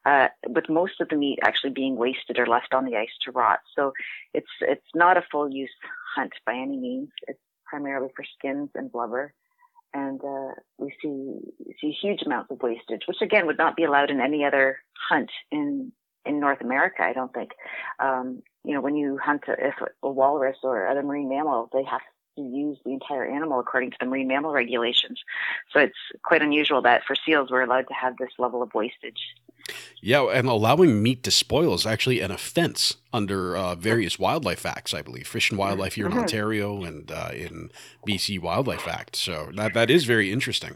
uh, 0.06 0.28
with 0.50 0.68
most 0.68 1.00
of 1.00 1.08
the 1.08 1.16
meat 1.16 1.40
actually 1.44 1.72
being 1.72 1.96
wasted 1.96 2.38
or 2.38 2.46
left 2.46 2.74
on 2.74 2.84
the 2.84 2.98
ice 2.98 3.16
to 3.24 3.32
rot. 3.32 3.60
So 3.78 3.94
it's 4.34 4.52
it's 4.60 4.82
not 4.94 5.16
a 5.16 5.24
full 5.32 5.50
use 5.50 5.72
hunt 6.14 6.34
by 6.46 6.56
any 6.56 6.76
means. 6.76 7.10
It's 7.30 7.40
primarily 7.66 8.10
for 8.14 8.26
skins 8.38 8.70
and 8.76 8.92
blubber 8.92 9.34
and 9.94 10.22
uh, 10.24 10.54
we 10.78 10.94
see 11.02 11.40
see 11.80 11.92
huge 11.92 12.22
amounts 12.26 12.52
of 12.52 12.62
wastage, 12.62 13.04
which 13.08 13.22
again 13.22 13.46
would 13.46 13.58
not 13.58 13.76
be 13.76 13.84
allowed 13.84 14.10
in 14.10 14.20
any 14.20 14.44
other 14.46 14.80
hunt 15.10 15.32
in 15.52 15.92
in 16.26 16.40
North 16.40 16.62
America. 16.62 17.04
I 17.04 17.14
don't 17.14 17.34
think. 17.34 17.52
Um, 18.00 18.42
you 18.64 18.74
know, 18.74 18.82
when 18.82 18.96
you 18.96 19.18
hunt 19.18 19.44
a, 19.48 19.68
if 19.68 19.76
a 20.02 20.10
walrus 20.10 20.58
or 20.64 20.88
other 20.88 21.04
marine 21.04 21.30
mammal, 21.30 21.70
they 21.74 21.84
have 21.84 22.02
to 22.36 22.42
use 22.42 22.78
the 22.86 22.92
entire 22.92 23.26
animal 23.26 23.60
according 23.60 23.92
to 23.92 23.98
the 24.00 24.06
marine 24.06 24.28
mammal 24.28 24.54
regulations. 24.54 25.22
So 25.72 25.80
it's 25.80 25.98
quite 26.24 26.42
unusual 26.42 26.82
that 26.84 27.04
for 27.06 27.16
seals 27.16 27.52
we're 27.52 27.62
allowed 27.62 27.88
to 27.90 27.94
have 27.94 28.18
this 28.18 28.32
level 28.40 28.64
of 28.64 28.74
wastage. 28.74 29.20
Yeah, 30.02 30.24
and 30.24 30.48
allowing 30.50 31.02
meat 31.02 31.24
to 31.24 31.32
spoil 31.32 31.74
is 31.74 31.86
actually 31.86 32.20
an 32.20 32.32
offense 32.32 32.98
under 33.14 33.56
uh, 33.56 33.76
various 33.76 34.20
wildlife 34.20 34.66
acts, 34.66 34.94
I 34.94 35.02
believe. 35.02 35.28
Fish 35.28 35.50
and 35.50 35.58
Wildlife 35.58 35.96
here 35.96 36.06
in 36.06 36.12
mm-hmm. 36.12 36.22
Ontario 36.22 36.84
and 36.84 37.10
uh, 37.10 37.30
in 37.34 37.72
BC 38.08 38.42
Wildlife 38.42 38.88
Act. 38.88 39.16
So 39.16 39.50
that 39.56 39.74
that 39.74 39.90
is 39.90 40.04
very 40.04 40.32
interesting. 40.32 40.76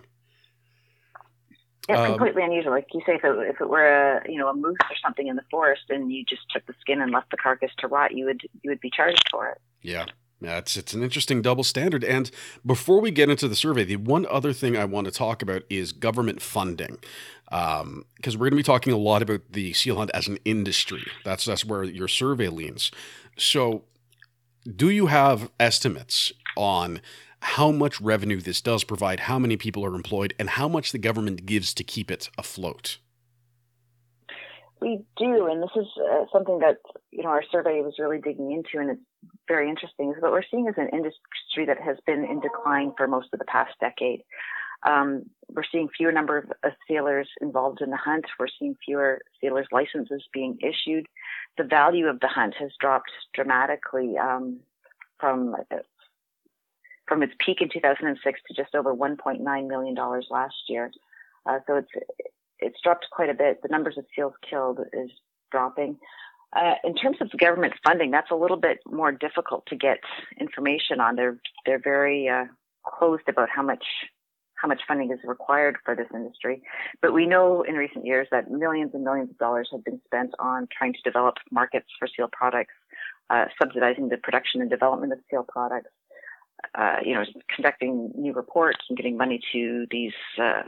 It's 1.90 2.00
um, 2.00 2.08
completely 2.08 2.44
unusual. 2.44 2.72
Like 2.72 2.88
you 2.94 3.02
say, 3.06 3.16
if 3.16 3.24
it, 3.24 3.38
if 3.50 3.62
it 3.62 3.70
were 3.70 3.86
a 3.86 4.32
you 4.32 4.38
know 4.38 4.50
a 4.50 4.54
moose 4.54 4.78
or 4.90 4.96
something 5.04 5.28
in 5.28 5.36
the 5.36 5.46
forest, 5.50 5.84
and 5.90 6.12
you 6.12 6.24
just 6.24 6.44
took 6.50 6.66
the 6.66 6.74
skin 6.82 7.02
and 7.02 7.12
left 7.12 7.32
the 7.32 7.38
carcass 7.38 7.72
to 7.80 7.88
rot, 7.88 8.14
you 8.14 8.26
would 8.26 8.42
you 8.62 8.70
would 8.70 8.82
be 8.82 8.90
charged 8.90 9.24
for 9.32 9.50
it. 9.50 9.58
Yeah, 9.82 10.06
it's 10.42 10.78
it's 10.78 10.94
an 10.94 11.04
interesting 11.04 11.42
double 11.42 11.64
standard. 11.64 12.04
And 12.04 12.30
before 12.66 13.02
we 13.02 13.12
get 13.12 13.30
into 13.30 13.48
the 13.48 13.56
survey, 13.56 13.84
the 13.84 13.96
one 13.96 14.26
other 14.30 14.54
thing 14.54 14.78
I 14.78 14.86
want 14.86 15.06
to 15.06 15.12
talk 15.12 15.42
about 15.42 15.64
is 15.70 15.92
government 15.92 16.42
funding, 16.42 16.98
because 17.46 17.82
um, 17.82 18.06
we're 18.26 18.50
going 18.50 18.52
to 18.52 18.58
be 18.58 18.64
talking 18.64 18.94
a 18.94 18.98
lot 18.98 19.22
about 19.22 19.42
the 19.52 19.74
seal 19.74 19.98
hunt 19.98 20.12
as 20.14 20.28
an 20.28 20.38
industry. 20.46 21.04
That's 21.26 21.46
that's 21.46 21.66
where 21.66 21.84
your 21.84 22.08
survey 22.08 22.50
leans. 22.50 22.92
So, 23.38 23.84
do 24.76 24.90
you 24.90 25.08
have 25.08 25.50
estimates 25.60 26.32
on 26.56 27.02
how 27.42 27.72
much 27.72 28.02
revenue 28.02 28.42
this 28.42 28.62
does 28.62 28.84
provide, 28.84 29.22
how 29.22 29.40
many 29.40 29.58
people 29.58 29.86
are 29.86 29.96
employed, 29.96 30.34
and 30.40 30.52
how 30.52 30.68
much 30.68 30.92
the 30.92 30.98
government 30.98 31.46
gives 31.46 31.74
to 31.76 31.84
keep 31.84 32.12
it 32.12 32.30
afloat? 32.38 32.98
We 34.80 35.04
do, 35.18 35.48
and 35.48 35.64
this 35.64 35.72
is 35.76 35.88
uh, 35.98 36.26
something 36.32 36.60
that 36.60 36.78
you 37.12 37.24
know 37.24 37.30
our 37.30 37.44
survey 37.52 37.82
was 37.82 37.96
really 37.98 38.20
digging 38.20 38.52
into, 38.52 38.78
and 38.80 38.92
it's 38.92 39.02
very 39.48 39.70
interesting. 39.70 40.12
Is 40.12 40.22
what 40.22 40.32
we're 40.32 40.44
seeing 40.50 40.68
is 40.68 40.76
an 40.78 40.90
industry 40.94 41.66
that 41.66 41.82
has 41.82 41.98
been 42.06 42.24
in 42.24 42.40
decline 42.40 42.94
for 42.98 43.08
most 43.08 43.30
of 43.34 43.40
the 43.40 43.46
past 43.46 43.74
decade. 43.80 44.24
Um, 44.86 45.24
we're 45.50 45.64
seeing 45.72 45.90
fewer 45.90 46.12
number 46.12 46.38
of, 46.38 46.52
of 46.64 46.74
sealers 46.88 47.28
involved 47.42 47.82
in 47.82 47.90
the 47.90 47.98
hunt. 47.98 48.26
We're 48.40 48.48
seeing 48.60 48.76
fewer 48.86 49.22
sealers' 49.42 49.68
licenses 49.72 50.24
being 50.32 50.60
issued. 50.62 51.08
the 51.58 51.64
value 51.64 52.08
of 52.08 52.20
the 52.20 52.28
hunt 52.28 52.54
has 52.60 52.72
dropped 52.80 53.12
dramatically 53.34 54.18
um, 54.18 54.60
from 55.20 55.56
from 57.08 57.24
its 57.24 57.34
peak 57.44 57.62
in 57.62 57.70
2006 57.70 58.40
to 58.48 58.54
just 58.54 58.76
over 58.76 58.94
1.9 58.94 59.68
million 59.68 59.96
dollars 59.96 60.28
last 60.30 60.56
year. 60.68 60.92
Uh, 61.46 61.60
so 61.66 61.78
it's 61.78 61.92
it's 62.60 62.82
dropped 62.84 63.08
quite 63.12 63.30
a 63.30 63.34
bit. 63.34 63.62
The 63.62 63.70
numbers 63.70 63.98
of 63.98 64.06
seals 64.16 64.34
killed 64.48 64.80
is 64.94 65.10
dropping. 65.52 65.98
Uh, 66.56 66.76
in 66.84 66.96
terms 66.96 67.18
of 67.20 67.30
government 67.38 67.74
funding, 67.84 68.12
that's 68.12 68.32
a 68.32 68.36
little 68.36 68.58
bit 68.58 68.80
more 68.90 69.12
difficult 69.12 69.66
to 69.68 69.76
get 69.76 70.00
information 70.40 71.00
on. 71.00 71.16
They're 71.16 71.40
they're 71.66 71.82
very 71.84 72.30
uh, 72.30 72.46
closed 72.86 73.28
about 73.28 73.50
how 73.50 73.64
much 73.64 73.84
how 74.56 74.68
much 74.68 74.82
funding 74.88 75.12
is 75.12 75.20
required 75.24 75.78
for 75.86 75.96
this 75.96 76.08
industry. 76.14 76.62
But 77.02 77.14
we 77.14 77.28
know 77.28 77.62
in 77.62 77.76
recent 77.76 78.06
years 78.06 78.28
that 78.32 78.50
millions 78.50 78.92
and 78.94 79.04
millions 79.04 79.30
of 79.30 79.38
dollars 79.38 79.70
have 79.72 79.84
been 79.84 80.02
spent 80.06 80.34
on 80.40 80.68
trying 80.76 80.94
to 80.94 81.02
develop 81.04 81.36
markets 81.52 81.88
for 82.00 82.08
seal 82.08 82.28
products, 82.32 82.74
uh, 83.30 83.46
subsidizing 83.62 84.10
the 84.10 84.18
production 84.18 84.62
and 84.62 84.70
development 84.70 85.14
of 85.14 85.20
seal 85.30 85.46
products, 85.48 85.92
uh, 86.76 86.98
you 87.04 87.14
know, 87.14 87.24
conducting 87.54 88.12
new 88.16 88.34
reports 88.34 88.80
and 88.90 88.98
getting 88.98 89.18
money 89.18 89.40
to 89.52 89.86
these 89.92 90.14
uh, 90.42 90.64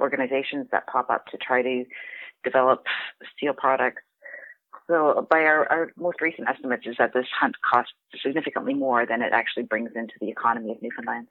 organizations 0.00 0.66
that 0.72 0.86
pop 0.86 1.10
up 1.10 1.26
to 1.26 1.36
try 1.36 1.62
to 1.62 1.84
develop 2.44 2.84
seal 3.38 3.52
products. 3.52 4.02
So, 4.88 5.26
by 5.30 5.40
our, 5.40 5.70
our 5.70 5.92
most 5.96 6.20
recent 6.22 6.48
estimates, 6.48 6.86
is 6.86 6.96
that 6.98 7.12
this 7.12 7.26
hunt 7.38 7.56
costs 7.68 7.92
significantly 8.22 8.72
more 8.72 9.04
than 9.04 9.20
it 9.20 9.32
actually 9.32 9.64
brings 9.64 9.90
into 9.94 10.14
the 10.20 10.30
economy 10.30 10.72
of 10.72 10.80
Newfoundland. 10.80 11.28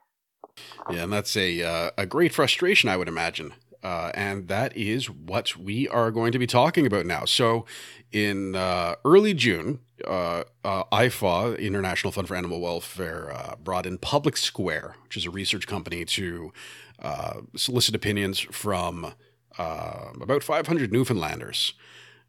Yeah, 0.92 1.04
and 1.04 1.14
that's 1.14 1.36
a 1.36 1.64
uh, 1.64 1.92
a 1.98 2.06
great 2.06 2.34
frustration, 2.34 2.90
I 2.90 2.98
would 2.98 3.08
imagine. 3.08 3.54
Uh, 3.84 4.12
and 4.16 4.48
that 4.48 4.76
is 4.76 5.10
what 5.10 5.56
we 5.56 5.88
are 5.88 6.12
going 6.12 6.32
to 6.32 6.40
be 6.40 6.48
talking 6.48 6.86
about 6.86 7.06
now. 7.06 7.26
So, 7.26 7.66
in 8.12 8.56
uh, 8.56 8.96
early 9.06 9.34
June, 9.34 9.80
uh, 10.06 10.44
uh 10.64 10.84
IFAW, 10.92 11.60
International 11.60 12.12
Fund 12.12 12.28
for 12.28 12.36
Animal 12.36 12.60
Welfare, 12.60 13.32
uh, 13.32 13.56
brought 13.56 13.86
in 13.86 13.98
Public 13.98 14.38
Square, 14.38 14.96
which 15.04 15.18
is 15.18 15.26
a 15.26 15.32
research 15.32 15.68
company, 15.68 16.06
to 16.06 16.52
uh, 17.00 17.42
solicit 17.56 17.96
opinions 17.96 18.40
from 18.40 19.14
about 19.58 20.44
500 20.44 20.92
Newfoundlanders. 20.92 21.74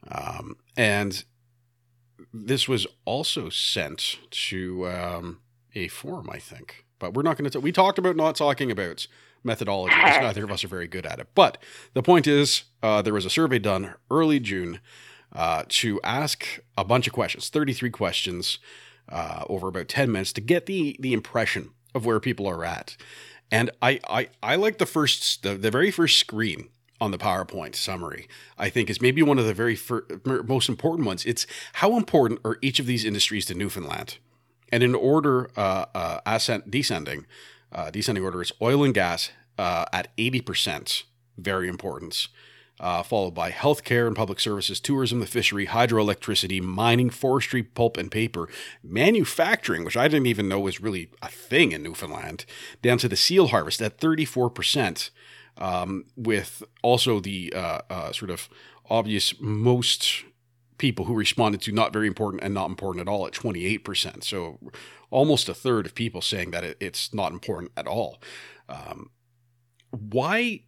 Um, 0.07 0.57
and 0.77 1.25
this 2.33 2.69
was 2.69 2.87
also 3.05 3.49
sent 3.49 4.19
to 4.31 4.89
um, 4.89 5.41
a 5.75 5.89
forum, 5.89 6.29
I 6.31 6.39
think. 6.39 6.85
But 6.99 7.15
we're 7.15 7.23
not 7.23 7.37
going 7.37 7.51
to. 7.51 7.61
We 7.61 7.73
talked 7.73 7.99
about 7.99 8.17
not 8.17 8.37
talking 8.37 8.71
about 8.71 9.07
methodology 9.45 9.95
because 9.95 10.21
neither 10.23 10.45
of 10.45 10.51
us 10.51 10.65
are 10.65 10.69
very 10.69 10.89
good 10.89 11.07
at 11.07 11.19
it. 11.19 11.29
But 11.35 11.59
the 11.95 12.03
point 12.03 12.27
is, 12.27 12.65
uh, 12.83 13.03
there 13.03 13.15
was 13.15 13.25
a 13.25 13.31
survey 13.31 13.59
done 13.59 13.95
early 14.11 14.41
June 14.41 14.81
uh, 15.33 15.65
to 15.69 16.01
ask 16.03 16.61
a 16.77 16.85
bunch 16.85 17.07
of 17.07 17.13
questions, 17.13 17.49
33 17.49 17.91
questions 17.91 18.59
uh, 19.09 19.45
over 19.49 19.69
about 19.69 19.89
10 19.89 20.11
minutes 20.11 20.33
to 20.35 20.41
get 20.41 20.67
the 20.67 20.97
the 21.01 21.13
impression 21.13 21.71
of 21.95 22.05
where 22.05 22.21
people 22.21 22.47
are 22.47 22.65
at. 22.65 22.97
And 23.51 23.71
I 23.81 24.01
I, 24.09 24.29
I 24.43 24.57
like 24.57 24.79
the 24.79 24.87
first 24.87 25.43
the, 25.43 25.55
the 25.55 25.71
very 25.71 25.91
first 25.91 26.19
screen 26.19 26.69
on 27.01 27.11
the 27.11 27.19
PowerPoint 27.19 27.75
summary, 27.75 28.29
I 28.57 28.69
think 28.71 28.91
is 28.91 29.01
maybe 29.01 29.23
one 29.23 29.39
of 29.39 29.47
the 29.47 29.55
very 29.55 29.77
fir- 29.77 30.07
most 30.25 30.69
important 30.69 31.07
ones. 31.07 31.25
It's 31.25 31.47
how 31.75 31.97
important 31.97 32.41
are 32.45 32.59
each 32.61 32.81
of 32.81 32.87
these 32.87 33.05
industries 33.05 33.47
to 33.47 33.55
Newfoundland? 33.55 34.19
And 34.71 34.83
in 34.83 34.95
order, 34.95 35.51
uh, 35.57 35.87
uh, 35.95 36.21
ascent, 36.27 36.71
descending, 36.71 37.27
uh, 37.73 37.91
descending 37.91 38.25
order 38.25 38.43
is 38.43 38.53
oil 38.61 38.85
and 38.85 38.93
gas 38.95 39.31
uh, 39.59 39.87
at 39.93 40.15
80%, 40.17 41.05
very 41.37 41.69
important, 41.69 42.29
uh, 42.81 43.03
followed 43.03 43.35
by 43.35 43.51
healthcare 43.51 44.07
and 44.07 44.15
public 44.15 44.39
services, 44.39 44.79
tourism, 44.81 45.21
the 45.21 45.27
fishery, 45.27 45.67
hydroelectricity, 45.67 46.63
mining, 46.63 47.11
forestry, 47.11 47.63
pulp 47.63 47.97
and 47.97 48.11
paper, 48.11 48.49
manufacturing, 48.83 49.85
which 49.85 49.97
I 49.97 50.09
didn't 50.09 50.27
even 50.27 50.49
know 50.49 50.61
was 50.61 50.81
really 50.81 51.11
a 51.23 51.29
thing 51.29 51.73
in 51.73 51.83
Newfoundland, 51.83 52.45
down 52.83 52.99
to 52.99 53.09
the 53.09 53.17
seal 53.17 53.49
harvest 53.49 53.83
at 53.83 53.99
34%, 53.99 55.11
um, 55.59 56.05
with 56.17 56.63
also 56.83 57.21
the 57.21 57.53
uh, 57.55 58.13
sort 58.13 58.31
of 58.31 58.49
obvious 58.89 59.35
most 59.41 60.25
people 60.79 61.05
who 61.05 61.15
responded 61.15 61.61
to 61.61 61.73
not 61.73 61.93
very 61.93 62.07
important 62.07 62.43
and 62.43 62.55
not 62.55 62.71
important 62.71 63.07
at 63.07 63.11
all 63.11 63.27
at 63.27 63.33
28%. 63.33 64.25
So 64.25 64.59
almost 65.11 65.49
a 65.49 65.55
third 65.55 65.87
of 65.87 65.95
people 65.95 66.23
saying 66.23 66.53
that 66.53 66.65
it, 66.65 66.77
it's 66.81 67.13
not 67.13 67.33
important 67.33 67.73
at 67.77 67.87
all. 67.87 68.23
Um, 68.69 69.11
why 69.91 70.63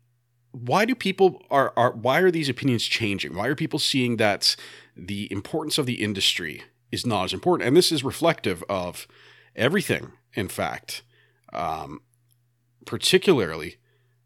why 0.52 0.84
do 0.84 0.96
people 0.96 1.42
are, 1.48 1.72
are 1.76 1.92
why 1.92 2.18
are 2.18 2.30
these 2.30 2.48
opinions 2.48 2.84
changing? 2.84 3.36
Why 3.36 3.46
are 3.46 3.54
people 3.54 3.78
seeing 3.78 4.16
that 4.16 4.56
the 4.96 5.30
importance 5.30 5.78
of 5.78 5.86
the 5.86 6.02
industry 6.02 6.64
is 6.90 7.06
not 7.06 7.26
as 7.26 7.32
important? 7.32 7.68
And 7.68 7.76
this 7.76 7.92
is 7.92 8.02
reflective 8.02 8.64
of 8.68 9.06
everything, 9.54 10.12
in 10.34 10.48
fact, 10.48 11.02
um, 11.52 12.00
particularly 12.84 13.76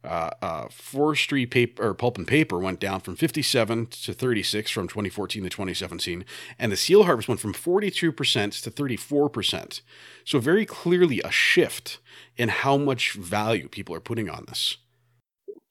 uh, 0.05 0.31
uh, 0.43 0.69
forestry 0.71 1.47
paper 1.47 1.85
or 1.85 1.95
pulp 1.95 2.19
and 2.19 2.27
paper 2.27 2.59
went 2.59 2.81
down 2.81 3.01
from 3.01 3.17
57 3.17 3.87
to 3.87 4.13
36 4.13 4.71
from 4.71 4.89
2014 4.89 5.43
to 5.43 5.49
2017, 5.49 6.25
and 6.59 6.73
the 6.73 6.77
seal 6.77 7.05
harvest 7.05 7.29
went 7.29 7.41
from 7.41 7.55
42% 7.55 8.63
to 8.63 8.71
34%. 8.71 9.81
So 10.25 10.39
very 10.39 10.67
clearly 10.67 11.21
a 11.23 11.31
shift 11.31 11.99
in 12.37 12.49
how 12.49 12.77
much 12.77 13.13
value 13.15 13.69
people 13.69 13.95
are 13.95 14.01
putting 14.01 14.29
on 14.29 14.45
this. 14.49 14.79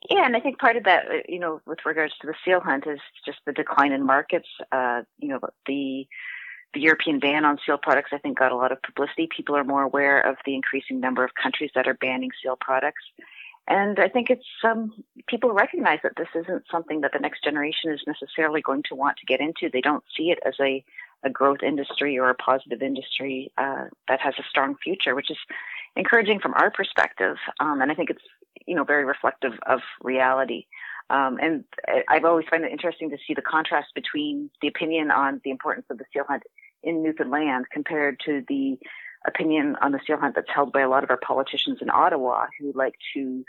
Yeah, 0.10 0.26
and 0.26 0.36
I 0.36 0.40
think 0.40 0.60
part 0.60 0.76
of 0.76 0.84
that, 0.84 1.06
uh, 1.08 1.14
you 1.28 1.40
know, 1.40 1.62
with 1.66 1.80
regards 1.86 2.14
to 2.22 2.28
the 2.28 2.34
seal 2.44 2.60
hunt, 2.60 2.86
is 2.88 3.00
just 3.26 3.40
the 3.46 3.54
decline 3.54 3.94
in 3.94 4.06
markets. 4.06 4.50
Uh, 4.72 5.04
you 5.18 5.30
know, 5.30 5.40
the 5.66 6.06
the 6.74 6.82
European 6.82 7.20
ban 7.20 7.46
on 7.46 7.60
seal 7.66 7.78
products, 7.78 8.10
I 8.12 8.18
think, 8.18 8.38
got 8.40 8.52
a 8.52 8.56
lot 8.56 8.72
of 8.72 8.82
publicity. 8.82 9.30
People 9.34 9.56
are 9.56 9.64
more 9.64 9.84
aware 9.84 10.20
of 10.20 10.38
the 10.46 10.56
increasing 10.56 11.00
number 11.00 11.24
of 11.24 11.32
countries 11.42 11.70
that 11.76 11.88
are 11.88 11.94
banning 11.94 12.32
seal 12.42 12.58
products. 12.60 13.04
And 13.68 13.98
I 14.00 14.10
think 14.10 14.30
it's 14.30 14.46
um, 14.64 14.92
people 15.28 15.54
recognize 15.54 16.00
that 16.04 16.18
this 16.18 16.28
isn't 16.36 16.64
something 16.70 17.02
that 17.02 17.14
the 17.14 17.20
next 17.20 17.44
generation 17.44 17.92
is 17.92 18.02
necessarily 18.06 18.62
going 18.62 18.84
to 18.90 18.96
want 18.96 19.18
to 19.18 19.26
get 19.26 19.40
into. 19.40 19.70
They 19.72 19.82
don't 19.82 20.04
see 20.18 20.32
it 20.32 20.40
as 20.46 20.56
a, 20.60 20.84
a 21.24 21.30
growth 21.30 21.64
industry 21.64 22.20
or 22.20 22.30
a 22.30 22.36
positive 22.36 22.82
industry 22.82 23.52
uh, 23.58 23.86
that 24.10 24.20
has 24.20 24.34
a 24.38 24.44
strong 24.50 24.76
future, 24.84 25.16
which 25.16 25.32
is 25.32 25.38
encouraging 25.96 26.40
from 26.42 26.54
our 26.56 26.72
perspective. 26.72 27.38
Um, 27.62 27.82
and 27.82 27.90
I 27.90 27.96
think 27.96 28.10
it's 28.10 28.24
you 28.68 28.76
know 28.76 28.84
very 28.84 29.06
reflective 29.06 29.54
of 29.66 29.80
reality. 30.02 30.66
Um, 31.10 31.38
and 31.42 31.64
I've 32.10 32.26
always 32.26 32.46
found 32.50 32.66
it 32.66 32.72
interesting 32.72 33.10
to 33.12 33.18
see 33.28 33.34
the 33.34 33.42
contrast 33.42 33.90
between 33.94 34.50
the 34.62 34.68
opinion 34.68 35.12
on 35.12 35.42
the 35.44 35.52
importance 35.52 35.86
of 35.90 35.98
the 35.98 36.06
seal 36.12 36.24
hunt 36.28 36.44
in 36.82 37.04
Newfoundland 37.04 37.66
compared 37.72 38.20
to 38.26 38.44
the 38.48 38.78
opinion 39.26 39.76
on 39.82 39.92
the 39.92 40.00
seal 40.06 40.18
hunt 40.18 40.36
that's 40.36 40.50
held 40.54 40.74
by 40.74 40.82
a 40.82 40.90
lot 40.90 41.04
of 41.04 41.10
our 41.10 41.18
politicians 41.18 41.80
in 41.82 41.90
Ottawa 41.90 42.48
who 42.60 42.72
like 42.74 42.96
to 43.14 43.44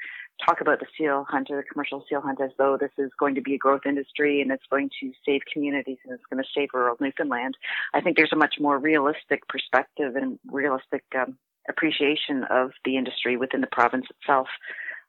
talk 0.44 0.60
about 0.60 0.80
the 0.80 0.86
seal 0.96 1.26
hunt 1.28 1.50
or 1.50 1.56
the 1.56 1.62
commercial 1.62 2.04
seal 2.08 2.20
hunt 2.20 2.40
as 2.40 2.50
though 2.58 2.76
this 2.78 2.90
is 2.98 3.10
going 3.18 3.34
to 3.34 3.40
be 3.40 3.54
a 3.54 3.58
growth 3.58 3.82
industry 3.86 4.40
and 4.40 4.50
it's 4.50 4.66
going 4.70 4.90
to 5.00 5.12
save 5.24 5.42
communities 5.52 5.98
and 6.04 6.14
it's 6.14 6.24
going 6.30 6.42
to 6.42 6.48
save 6.54 6.68
rural 6.72 6.96
Newfoundland. 7.00 7.56
I 7.92 8.00
think 8.00 8.16
there's 8.16 8.32
a 8.32 8.36
much 8.36 8.56
more 8.60 8.78
realistic 8.78 9.46
perspective 9.48 10.16
and 10.16 10.38
realistic 10.46 11.04
um, 11.16 11.38
appreciation 11.68 12.44
of 12.44 12.72
the 12.84 12.96
industry 12.96 13.36
within 13.36 13.60
the 13.60 13.66
province 13.66 14.06
itself, 14.10 14.48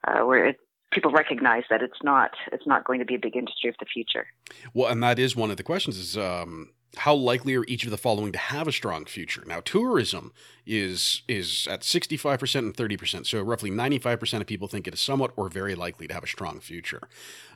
uh, 0.08 0.20
where 0.22 0.48
it, 0.48 0.58
people 0.92 1.12
recognize 1.12 1.64
that 1.70 1.82
it's 1.82 2.02
not 2.04 2.32
it's 2.52 2.68
not 2.68 2.86
going 2.86 3.00
to 3.00 3.06
be 3.06 3.16
a 3.16 3.20
big 3.20 3.36
industry 3.36 3.70
of 3.70 3.76
the 3.80 3.86
future. 3.86 4.28
Well, 4.74 4.92
and 4.92 5.04
that 5.04 5.20
is 5.20 5.36
one 5.36 5.52
of 5.52 5.58
the 5.58 5.64
questions: 5.64 5.98
is 5.98 6.18
um, 6.18 6.72
how 6.96 7.14
likely 7.14 7.56
are 7.56 7.66
each 7.66 7.86
of 7.86 7.92
the 7.92 7.98
following 7.98 8.32
to 8.32 8.38
have 8.38 8.68
a 8.68 8.72
strong 8.72 9.06
future? 9.06 9.44
Now, 9.46 9.60
tourism 9.62 10.34
is 10.66 11.22
is 11.28 11.68
at 11.70 11.82
65% 11.82 12.60
and 12.60 12.76
30%, 12.76 13.26
so 13.26 13.42
roughly 13.42 13.70
95% 13.70 14.42
of 14.42 14.48
people 14.48 14.68
think 14.68 14.88
it 14.88 14.94
is 14.94 15.00
somewhat 15.00 15.32
or 15.36 15.50
very 15.50 15.76
likely 15.76 16.08
to 16.08 16.14
have 16.14 16.24
a 16.24 16.28
strong 16.28 16.60
future, 16.60 17.08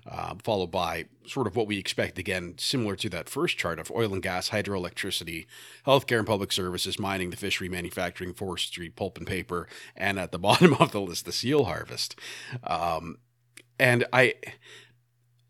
uh, 0.10 0.36
followed 0.43 0.72
by 0.72 1.05
sort 1.25 1.48
of 1.48 1.55
what 1.55 1.67
we 1.67 1.77
expect, 1.77 2.17
again, 2.17 2.55
similar 2.58 2.96
to 2.96 3.10
that 3.10 3.29
first 3.29 3.58
chart 3.58 3.79
of 3.79 3.91
oil 3.91 4.13
and 4.13 4.22
gas, 4.24 4.50
hydroelectricity, 4.50 5.46
healthcare 5.86 6.19
and 6.19 6.27
public 6.27 6.51
services, 6.51 7.00
mining, 7.00 7.29
the 7.29 7.38
fishery, 7.38 7.69
manufacturing, 7.69 8.34
forestry, 8.34 8.89
pulp 8.89 9.17
and 9.17 9.27
paper, 9.27 9.67
and 9.96 10.19
at 10.19 10.31
the 10.31 10.39
bottom 10.50 10.74
of 10.75 10.91
the 10.91 11.01
list, 11.01 11.25
the 11.25 11.31
seal 11.31 11.65
harvest. 11.65 12.15
Um, 12.63 13.17
and 13.79 14.05
I, 14.12 14.36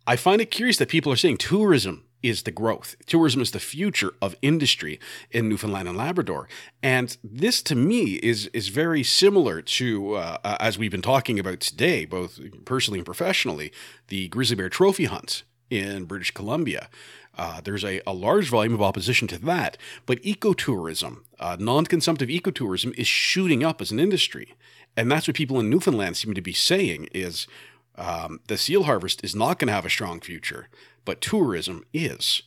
I 0.06 0.16
find 0.16 0.42
it 0.42 0.52
curious 0.52 0.78
that 0.78 0.90
people 0.90 1.12
are 1.12 1.18
saying 1.18 1.38
tourism 1.38 2.06
is 2.22 2.44
the 2.44 2.52
growth. 2.52 2.96
Tourism 3.06 3.42
is 3.42 3.52
the 3.52 3.60
future 3.60 4.14
of 4.22 4.36
industry 4.42 5.00
in 5.32 5.50
Newfoundland 5.50 5.88
and 5.88 5.98
Labrador. 5.98 6.48
And 6.84 7.16
this 7.24 7.62
to 7.64 7.76
me 7.76 8.16
is 8.16 8.48
is 8.48 8.70
very 8.70 9.04
similar 9.04 9.62
to 9.62 10.16
uh, 10.16 10.38
uh, 10.44 10.58
as 10.60 10.78
we've 10.78 10.92
been 10.92 11.02
talking 11.02 11.40
about 11.40 11.60
today, 11.60 12.06
both 12.06 12.40
personally 12.66 13.00
and 13.00 13.06
professionally, 13.06 13.72
the 14.08 14.28
grizzly 14.30 14.56
bear 14.56 14.70
trophy 14.70 15.06
hunts 15.06 15.44
in 15.70 16.06
British 16.06 16.32
Columbia. 16.32 16.90
Uh, 17.38 17.62
there's 17.64 17.86
a, 17.86 18.02
a 18.06 18.14
large 18.14 18.50
volume 18.50 18.74
of 18.74 18.82
opposition 18.82 19.28
to 19.28 19.38
that, 19.38 19.78
but 20.06 20.22
ecotourism, 20.24 21.20
uh, 21.40 21.56
non-consumptive 21.58 22.28
ecotourism, 22.28 22.94
is 22.96 23.08
shooting 23.08 23.64
up 23.64 23.80
as 23.80 23.92
an 23.92 24.00
industry, 24.00 24.56
and 24.98 25.10
that's 25.10 25.26
what 25.26 25.38
people 25.38 25.60
in 25.60 25.70
Newfoundland 25.70 26.18
seem 26.18 26.34
to 26.34 26.42
be 26.42 26.52
saying 26.52 27.08
is 27.14 27.48
um, 27.96 28.42
the 28.48 28.58
seal 28.58 28.84
harvest 28.84 29.24
is 29.24 29.36
not 29.36 29.60
going 29.60 29.68
to 29.68 29.74
have 29.74 29.86
a 29.86 29.90
strong 29.90 30.20
future 30.20 30.68
but 31.06 31.22
tourism 31.22 31.84
is. 31.94 32.42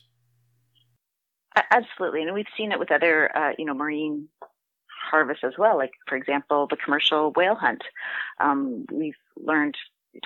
Absolutely, 1.71 2.23
and 2.23 2.33
we've 2.33 2.45
seen 2.57 2.71
it 2.71 2.79
with 2.79 2.91
other, 2.91 3.35
uh, 3.37 3.51
you 3.57 3.65
know, 3.65 3.73
marine 3.73 4.27
harvests 5.11 5.43
as 5.43 5.53
well. 5.57 5.77
Like, 5.77 5.91
for 6.07 6.15
example, 6.15 6.67
the 6.67 6.77
commercial 6.77 7.31
whale 7.35 7.55
hunt. 7.55 7.83
Um, 8.39 8.85
we've 8.91 9.13
learned 9.37 9.75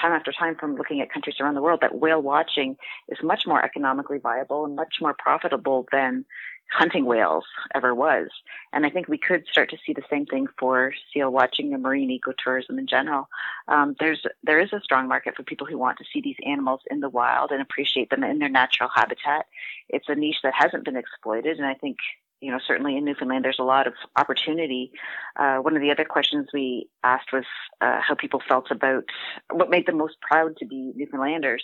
time 0.01 0.12
after 0.12 0.31
time 0.31 0.55
from 0.55 0.75
looking 0.75 1.01
at 1.01 1.12
countries 1.12 1.38
around 1.39 1.55
the 1.55 1.62
world 1.62 1.79
that 1.81 2.00
whale 2.00 2.22
watching 2.22 2.75
is 3.10 3.17
much 3.24 3.43
more 3.46 3.63
economically 3.63 4.17
viable 4.17 4.65
and 4.65 4.75
much 4.75 4.96
more 5.01 5.15
profitable 5.17 5.86
than 5.91 6.25
hunting 6.72 7.06
whales 7.06 7.46
ever 7.74 7.94
was. 7.96 8.30
And 8.74 8.86
I 8.86 8.90
think 8.90 9.08
we 9.08 9.18
could 9.18 9.46
start 9.50 9.70
to 9.72 9.78
see 9.86 9.94
the 9.94 10.04
same 10.10 10.26
thing 10.26 10.48
for 10.60 10.94
seal 11.14 11.30
watching 11.30 11.74
and 11.74 11.82
marine 11.82 12.10
ecotourism 12.10 12.78
in 12.78 12.88
general. 12.88 13.30
Um, 13.68 13.96
there's 14.00 14.24
there 14.44 14.60
is 14.60 14.74
a 14.74 14.82
strong 14.82 15.08
market 15.08 15.36
for 15.36 15.44
people 15.44 15.68
who 15.68 15.78
want 15.78 15.98
to 16.00 16.06
see 16.12 16.22
these 16.22 16.36
animals 16.46 16.82
in 16.92 17.00
the 17.00 17.10
wild 17.10 17.52
and 17.52 17.62
appreciate 17.62 18.10
them 18.10 18.24
in 18.24 18.40
their 18.40 18.50
natural 18.50 18.90
habitat. 18.94 19.46
It's 19.90 20.10
a 20.10 20.16
niche 20.16 20.42
that 20.44 20.54
hasn't 20.56 20.86
been 20.86 20.98
exploited, 20.98 21.58
and 21.58 21.66
I 21.66 21.74
think 21.74 21.98
you 22.39 22.51
know, 22.51 22.60
certainly 22.65 22.98
in 22.98 23.06
Newfoundland, 23.06 23.44
there's 23.44 23.60
a 23.60 23.63
lot 23.63 23.88
of 23.88 23.94
opportunity. 24.15 24.91
Uh, 25.36 25.58
one 25.58 25.75
of 25.75 25.82
the 25.82 25.91
other 25.91 26.06
questions 26.06 26.48
we 26.53 26.88
asked 27.03 27.34
was 27.34 27.46
uh, 27.82 28.00
how 28.00 28.13
people 28.13 28.41
felt 28.48 28.70
about 28.70 29.06
what 29.51 29.70
made 29.70 29.88
them 29.88 29.98
most 29.98 30.22
proud 30.22 30.56
to 30.58 30.65
be 30.65 30.94
Newfoundlanders. 30.96 31.63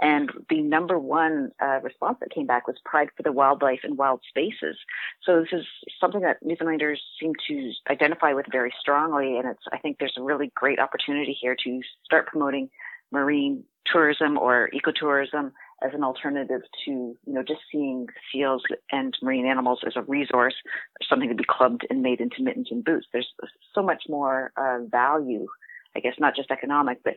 And 0.00 0.30
the 0.48 0.60
number 0.60 0.98
one 0.98 1.52
uh, 1.62 1.80
response 1.82 2.18
that 2.20 2.30
came 2.30 2.46
back 2.46 2.66
was 2.66 2.76
pride 2.84 3.10
for 3.16 3.22
the 3.22 3.32
wildlife 3.32 3.80
and 3.84 3.96
wild 3.96 4.20
spaces. 4.28 4.76
So 5.22 5.40
this 5.40 5.52
is 5.52 5.66
something 6.00 6.22
that 6.22 6.38
Newfoundlanders 6.42 7.00
seem 7.20 7.32
to 7.48 7.72
identify 7.88 8.32
with 8.32 8.46
very 8.50 8.72
strongly. 8.80 9.38
And 9.38 9.48
it's, 9.48 9.64
I 9.72 9.78
think 9.78 9.98
there's 9.98 10.16
a 10.18 10.22
really 10.22 10.50
great 10.54 10.80
opportunity 10.80 11.36
here 11.40 11.56
to 11.64 11.80
start 12.04 12.26
promoting 12.26 12.70
marine 13.12 13.64
tourism 13.86 14.36
or 14.36 14.68
ecotourism 14.74 15.52
as 15.82 15.92
an 15.94 16.02
alternative 16.02 16.62
to, 16.84 16.90
you 16.90 17.16
know, 17.26 17.42
just 17.42 17.60
seeing 17.70 18.08
seals 18.32 18.62
and 18.90 19.16
marine 19.22 19.46
animals 19.46 19.80
as 19.86 19.94
a 19.96 20.02
resource, 20.02 20.54
something 21.08 21.28
to 21.28 21.34
be 21.34 21.44
clubbed 21.48 21.86
and 21.88 22.02
made 22.02 22.20
into 22.20 22.42
mittens 22.42 22.68
and 22.70 22.84
boots. 22.84 23.06
There's 23.12 23.32
so 23.74 23.82
much 23.82 24.04
more 24.08 24.52
uh, 24.56 24.78
value, 24.90 25.46
I 25.96 26.00
guess, 26.00 26.14
not 26.18 26.34
just 26.34 26.50
economic, 26.50 26.98
but 27.04 27.14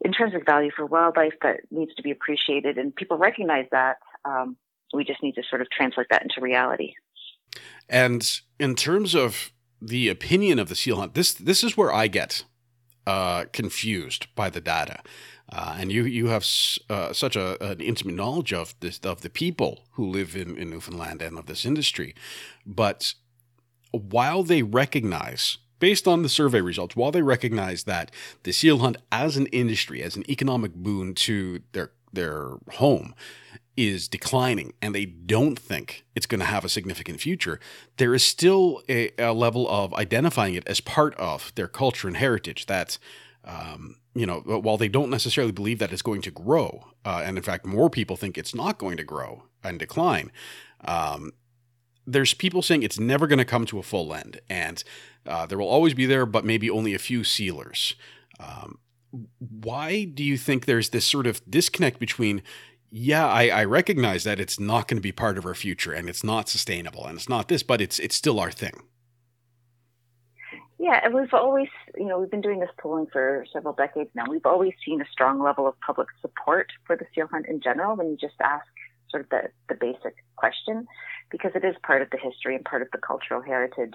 in 0.00 0.12
terms 0.12 0.34
of 0.34 0.42
value 0.44 0.70
for 0.74 0.86
wildlife 0.86 1.34
that 1.42 1.60
needs 1.70 1.94
to 1.94 2.02
be 2.02 2.10
appreciated, 2.10 2.78
and 2.78 2.94
people 2.94 3.18
recognize 3.18 3.66
that. 3.70 3.96
Um, 4.24 4.56
we 4.94 5.04
just 5.04 5.22
need 5.22 5.34
to 5.34 5.42
sort 5.48 5.60
of 5.60 5.68
translate 5.70 6.06
that 6.10 6.22
into 6.22 6.40
reality. 6.40 6.94
And 7.88 8.40
in 8.58 8.74
terms 8.74 9.14
of 9.14 9.52
the 9.80 10.08
opinion 10.08 10.58
of 10.58 10.68
the 10.68 10.76
seal 10.76 10.96
hunt, 10.96 11.14
this 11.14 11.34
this 11.34 11.62
is 11.62 11.76
where 11.76 11.92
I 11.92 12.06
get 12.06 12.44
uh, 13.06 13.44
confused 13.52 14.34
by 14.34 14.50
the 14.50 14.60
data. 14.60 15.02
Uh, 15.52 15.76
and 15.78 15.92
you 15.92 16.04
you 16.04 16.28
have 16.28 16.46
uh, 16.88 17.12
such 17.12 17.36
a, 17.36 17.62
an 17.62 17.80
intimate 17.80 18.14
knowledge 18.14 18.52
of 18.52 18.74
this 18.80 18.98
of 19.00 19.20
the 19.20 19.30
people 19.30 19.84
who 19.92 20.06
live 20.06 20.34
in, 20.34 20.56
in 20.56 20.70
Newfoundland 20.70 21.22
and 21.22 21.38
of 21.38 21.46
this 21.46 21.64
industry, 21.64 22.14
but 22.66 23.14
while 23.90 24.42
they 24.42 24.62
recognize 24.62 25.58
based 25.78 26.08
on 26.08 26.22
the 26.22 26.28
survey 26.28 26.60
results, 26.60 26.96
while 26.96 27.10
they 27.10 27.22
recognize 27.22 27.84
that 27.84 28.10
the 28.44 28.52
seal 28.52 28.78
hunt 28.78 28.96
as 29.12 29.36
an 29.36 29.46
industry, 29.48 30.02
as 30.02 30.16
an 30.16 30.28
economic 30.30 30.74
boon 30.74 31.14
to 31.14 31.60
their 31.72 31.90
their 32.12 32.52
home, 32.74 33.14
is 33.76 34.08
declining 34.08 34.72
and 34.80 34.94
they 34.94 35.04
don't 35.04 35.58
think 35.58 36.04
it's 36.14 36.26
going 36.26 36.38
to 36.38 36.46
have 36.46 36.64
a 36.64 36.68
significant 36.68 37.20
future, 37.20 37.58
there 37.96 38.14
is 38.14 38.22
still 38.24 38.82
a, 38.88 39.10
a, 39.18 39.32
level 39.32 39.68
of 39.68 39.92
identifying 39.94 40.54
it 40.54 40.66
as 40.66 40.80
part 40.80 41.14
of 41.16 41.52
their 41.56 41.66
culture 41.66 42.06
and 42.06 42.16
heritage 42.16 42.66
that 42.66 42.98
um, 43.44 43.96
you 44.14 44.26
know, 44.26 44.40
while 44.40 44.76
they 44.76 44.88
don't 44.88 45.10
necessarily 45.10 45.52
believe 45.52 45.78
that 45.78 45.92
it's 45.92 46.02
going 46.02 46.22
to 46.22 46.30
grow, 46.30 46.86
uh, 47.04 47.22
and 47.24 47.36
in 47.36 47.42
fact, 47.42 47.66
more 47.66 47.90
people 47.90 48.16
think 48.16 48.38
it's 48.38 48.54
not 48.54 48.78
going 48.78 48.96
to 48.96 49.04
grow 49.04 49.44
and 49.62 49.78
decline, 49.78 50.30
um, 50.84 51.32
there's 52.06 52.34
people 52.34 52.62
saying 52.62 52.82
it's 52.82 52.98
never 52.98 53.26
going 53.26 53.38
to 53.38 53.44
come 53.44 53.66
to 53.66 53.78
a 53.78 53.82
full 53.82 54.14
end, 54.14 54.40
and 54.48 54.84
uh, 55.26 55.46
there 55.46 55.58
will 55.58 55.68
always 55.68 55.94
be 55.94 56.06
there, 56.06 56.26
but 56.26 56.44
maybe 56.44 56.70
only 56.70 56.94
a 56.94 56.98
few 56.98 57.24
sealers. 57.24 57.96
Um, 58.38 58.78
why 59.38 60.04
do 60.04 60.22
you 60.22 60.36
think 60.36 60.64
there's 60.64 60.90
this 60.90 61.06
sort 61.06 61.26
of 61.26 61.40
disconnect 61.48 61.98
between, 61.98 62.42
yeah, 62.90 63.26
I, 63.26 63.48
I 63.48 63.64
recognize 63.64 64.24
that 64.24 64.40
it's 64.40 64.58
not 64.58 64.88
going 64.88 64.98
to 64.98 65.02
be 65.02 65.12
part 65.12 65.38
of 65.38 65.46
our 65.46 65.54
future 65.54 65.92
and 65.92 66.08
it's 66.08 66.24
not 66.24 66.48
sustainable 66.48 67.06
and 67.06 67.16
it's 67.16 67.28
not 67.28 67.48
this, 67.48 67.62
but 67.62 67.80
it's 67.80 67.98
it's 67.98 68.16
still 68.16 68.40
our 68.40 68.50
thing. 68.50 68.82
Yeah, 70.84 71.00
and 71.02 71.14
we've 71.14 71.32
always, 71.32 71.68
you 71.96 72.04
know, 72.04 72.20
we've 72.20 72.30
been 72.30 72.42
doing 72.42 72.60
this 72.60 72.68
polling 72.76 73.06
for 73.10 73.46
several 73.50 73.72
decades 73.72 74.10
now. 74.14 74.24
We've 74.28 74.44
always 74.44 74.74
seen 74.84 75.00
a 75.00 75.06
strong 75.10 75.42
level 75.42 75.66
of 75.66 75.80
public 75.80 76.08
support 76.20 76.70
for 76.86 76.94
the 76.94 77.06
seal 77.14 77.26
hunt 77.26 77.46
in 77.46 77.62
general 77.62 77.96
when 77.96 78.10
you 78.10 78.18
just 78.18 78.34
ask 78.42 78.66
sort 79.10 79.22
of 79.22 79.30
the, 79.30 79.44
the 79.70 79.76
basic 79.76 80.14
question, 80.36 80.86
because 81.30 81.52
it 81.54 81.64
is 81.64 81.74
part 81.82 82.02
of 82.02 82.10
the 82.10 82.18
history 82.18 82.54
and 82.54 82.66
part 82.66 82.82
of 82.82 82.88
the 82.92 82.98
cultural 82.98 83.40
heritage. 83.40 83.94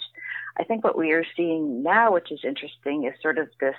I 0.58 0.64
think 0.64 0.84
what 0.84 0.98
we 0.98 1.12
are 1.12 1.24
seeing 1.38 1.84
now, 1.84 2.12
which 2.12 2.32
is 2.32 2.40
interesting, 2.44 3.04
is 3.04 3.14
sort 3.22 3.38
of 3.38 3.50
this 3.60 3.76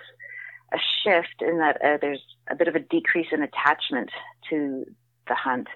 a 0.72 0.78
shift 1.02 1.42
in 1.42 1.58
that 1.58 1.84
uh, 1.84 1.98
there's 2.00 2.22
a 2.48 2.54
bit 2.54 2.68
of 2.68 2.76
a 2.76 2.78
decrease 2.78 3.32
in 3.32 3.42
attachment 3.42 4.10
to 4.50 4.84
the 5.26 5.34
hunt 5.34 5.66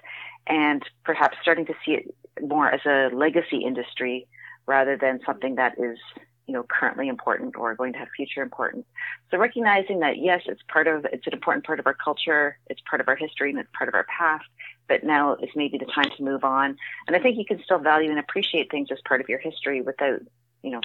and 0.47 0.83
perhaps 1.03 1.35
starting 1.41 1.65
to 1.65 1.73
see 1.85 1.95
it 1.95 2.15
more 2.41 2.69
as 2.69 2.85
a 2.85 3.13
legacy 3.13 3.57
industry 3.57 4.25
rather 4.67 4.95
than 4.95 5.19
something 5.25 5.55
that 5.55 5.73
is 5.77 5.97
you 6.47 6.53
know, 6.53 6.63
currently 6.63 7.07
important 7.07 7.55
or 7.55 7.73
going 7.75 7.93
to 7.93 7.99
have 7.99 8.07
future 8.15 8.41
importance. 8.41 8.85
So 9.31 9.37
recognizing 9.37 9.99
that 9.99 10.17
yes, 10.17 10.41
it's 10.45 10.61
part 10.67 10.87
of, 10.87 11.05
it's 11.05 11.25
an 11.25 11.33
important 11.33 11.65
part 11.65 11.79
of 11.79 11.87
our 11.87 11.93
culture, 11.95 12.57
it's 12.67 12.81
part 12.87 13.01
of 13.01 13.07
our 13.07 13.15
history 13.15 13.49
and 13.49 13.59
it's 13.59 13.69
part 13.75 13.87
of 13.87 13.95
our 13.95 14.05
past, 14.05 14.45
but 14.87 15.03
now 15.03 15.35
is 15.35 15.49
maybe 15.55 15.77
the 15.77 15.85
time 15.85 16.11
to 16.17 16.23
move 16.23 16.43
on. 16.43 16.77
And 17.07 17.15
I 17.15 17.19
think 17.19 17.37
you 17.37 17.45
can 17.45 17.61
still 17.63 17.79
value 17.79 18.09
and 18.09 18.19
appreciate 18.19 18.69
things 18.69 18.89
as 18.91 18.99
part 19.07 19.21
of 19.21 19.29
your 19.29 19.39
history 19.39 19.81
without, 19.81 20.21
you 20.61 20.71
know, 20.71 20.81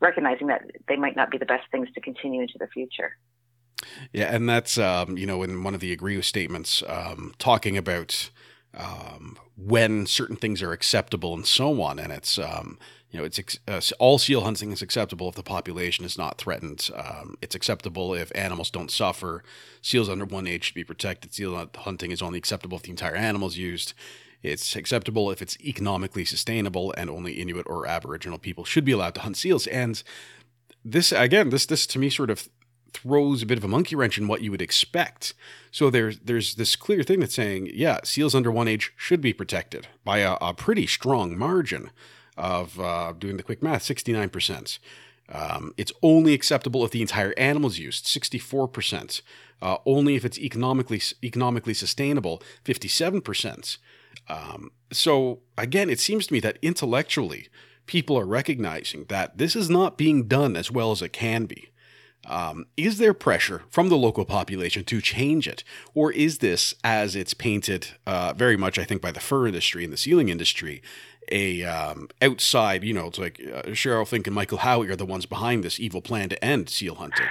recognizing 0.00 0.48
that 0.48 0.70
they 0.88 0.96
might 0.96 1.16
not 1.16 1.30
be 1.30 1.38
the 1.38 1.46
best 1.46 1.64
things 1.70 1.88
to 1.94 2.00
continue 2.00 2.42
into 2.42 2.58
the 2.58 2.66
future. 2.68 3.16
Yeah, 4.12 4.34
and 4.34 4.48
that's 4.48 4.78
um, 4.78 5.18
you 5.18 5.26
know 5.26 5.42
in 5.42 5.62
one 5.62 5.74
of 5.74 5.80
the 5.80 5.92
agree 5.92 6.16
with 6.16 6.24
statements 6.24 6.82
um, 6.88 7.34
talking 7.38 7.76
about 7.76 8.30
um, 8.72 9.38
when 9.56 10.06
certain 10.06 10.36
things 10.36 10.62
are 10.62 10.72
acceptable 10.72 11.34
and 11.34 11.46
so 11.46 11.82
on, 11.82 11.98
and 11.98 12.12
it's 12.12 12.38
um, 12.38 12.78
you 13.14 13.20
know, 13.20 13.26
it's 13.26 13.58
uh, 13.68 13.80
all 14.00 14.18
seal 14.18 14.40
hunting 14.40 14.72
is 14.72 14.82
acceptable 14.82 15.28
if 15.28 15.36
the 15.36 15.44
population 15.44 16.04
is 16.04 16.18
not 16.18 16.36
threatened. 16.36 16.90
Um, 16.96 17.36
it's 17.40 17.54
acceptable 17.54 18.12
if 18.12 18.32
animals 18.34 18.70
don't 18.70 18.90
suffer. 18.90 19.44
Seals 19.80 20.08
under 20.08 20.24
one 20.24 20.48
age 20.48 20.64
should 20.64 20.74
be 20.74 20.82
protected. 20.82 21.32
Seal 21.32 21.70
hunting 21.76 22.10
is 22.10 22.20
only 22.20 22.38
acceptable 22.38 22.76
if 22.76 22.82
the 22.82 22.90
entire 22.90 23.14
animal 23.14 23.46
is 23.46 23.56
used. 23.56 23.94
It's 24.42 24.74
acceptable 24.74 25.30
if 25.30 25.40
it's 25.40 25.56
economically 25.60 26.24
sustainable, 26.24 26.92
and 26.96 27.08
only 27.08 27.34
Inuit 27.34 27.68
or 27.68 27.86
Aboriginal 27.86 28.36
people 28.36 28.64
should 28.64 28.84
be 28.84 28.90
allowed 28.90 29.14
to 29.14 29.20
hunt 29.20 29.36
seals. 29.36 29.68
And 29.68 30.02
this, 30.84 31.12
again, 31.12 31.50
this 31.50 31.66
this 31.66 31.86
to 31.86 32.00
me 32.00 32.10
sort 32.10 32.30
of 32.30 32.48
throws 32.92 33.42
a 33.42 33.46
bit 33.46 33.58
of 33.58 33.64
a 33.64 33.68
monkey 33.68 33.94
wrench 33.94 34.18
in 34.18 34.26
what 34.26 34.42
you 34.42 34.50
would 34.50 34.60
expect. 34.60 35.34
So 35.70 35.88
there's 35.88 36.18
there's 36.18 36.56
this 36.56 36.74
clear 36.74 37.04
thing 37.04 37.20
that's 37.20 37.34
saying, 37.36 37.70
yeah, 37.72 38.00
seals 38.02 38.34
under 38.34 38.50
one 38.50 38.66
age 38.66 38.92
should 38.96 39.20
be 39.20 39.32
protected 39.32 39.86
by 40.04 40.18
a, 40.18 40.36
a 40.40 40.52
pretty 40.52 40.88
strong 40.88 41.38
margin 41.38 41.92
of 42.36 42.78
uh, 42.80 43.12
doing 43.18 43.36
the 43.36 43.42
quick 43.42 43.62
math, 43.62 43.82
69%. 43.82 44.78
Um, 45.28 45.72
it's 45.76 45.92
only 46.02 46.34
acceptable 46.34 46.84
if 46.84 46.90
the 46.90 47.00
entire 47.00 47.32
animal 47.38 47.70
is 47.70 47.78
used, 47.78 48.04
64%. 48.06 49.22
Uh, 49.62 49.78
only 49.86 50.14
if 50.14 50.24
it's 50.24 50.38
economically 50.38 51.00
economically 51.22 51.72
sustainable, 51.72 52.42
57%. 52.64 53.78
Um, 54.28 54.72
so 54.92 55.40
again, 55.56 55.88
it 55.88 56.00
seems 56.00 56.26
to 56.26 56.32
me 56.32 56.40
that 56.40 56.58
intellectually, 56.60 57.48
people 57.86 58.18
are 58.18 58.26
recognizing 58.26 59.06
that 59.08 59.38
this 59.38 59.56
is 59.56 59.70
not 59.70 59.96
being 59.96 60.26
done 60.26 60.56
as 60.56 60.70
well 60.70 60.90
as 60.90 61.02
it 61.02 61.12
can 61.12 61.46
be. 61.46 61.70
Um, 62.26 62.66
is 62.76 62.98
there 62.98 63.12
pressure 63.12 63.62
from 63.68 63.88
the 63.88 63.96
local 63.96 64.24
population 64.24 64.84
to 64.84 65.00
change 65.00 65.46
it? 65.46 65.62
Or 65.94 66.10
is 66.10 66.38
this, 66.38 66.74
as 66.82 67.14
it's 67.14 67.34
painted 67.34 67.88
uh, 68.06 68.32
very 68.34 68.56
much, 68.56 68.78
I 68.78 68.84
think, 68.84 69.02
by 69.02 69.12
the 69.12 69.20
fur 69.20 69.46
industry 69.46 69.84
and 69.84 69.92
the 69.92 69.98
sealing 69.98 70.30
industry, 70.30 70.82
a 71.34 71.64
um, 71.64 72.08
outside, 72.22 72.84
you 72.84 72.94
know, 72.94 73.08
it's 73.08 73.18
like 73.18 73.40
uh, 73.40 73.62
Sheryl 73.70 74.06
Fink 74.06 74.26
and 74.26 74.34
Michael 74.34 74.58
Howie 74.58 74.88
are 74.88 74.96
the 74.96 75.04
ones 75.04 75.26
behind 75.26 75.64
this 75.64 75.80
evil 75.80 76.00
plan 76.00 76.28
to 76.28 76.42
end 76.42 76.70
seal 76.70 76.94
hunting. 76.94 77.26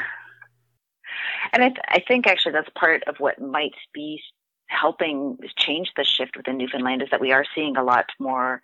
And 1.53 1.63
I, 1.63 1.69
th- 1.69 1.85
I 1.87 2.03
think 2.05 2.27
actually 2.27 2.51
that's 2.51 2.69
part 2.75 3.03
of 3.07 3.15
what 3.19 3.41
might 3.41 3.75
be 3.93 4.21
helping 4.67 5.37
change 5.55 5.91
the 5.95 6.03
shift 6.03 6.35
within 6.35 6.57
Newfoundland 6.57 7.01
is 7.01 7.09
that 7.11 7.21
we 7.21 7.31
are 7.31 7.45
seeing 7.53 7.77
a 7.77 7.83
lot 7.83 8.07
more 8.19 8.61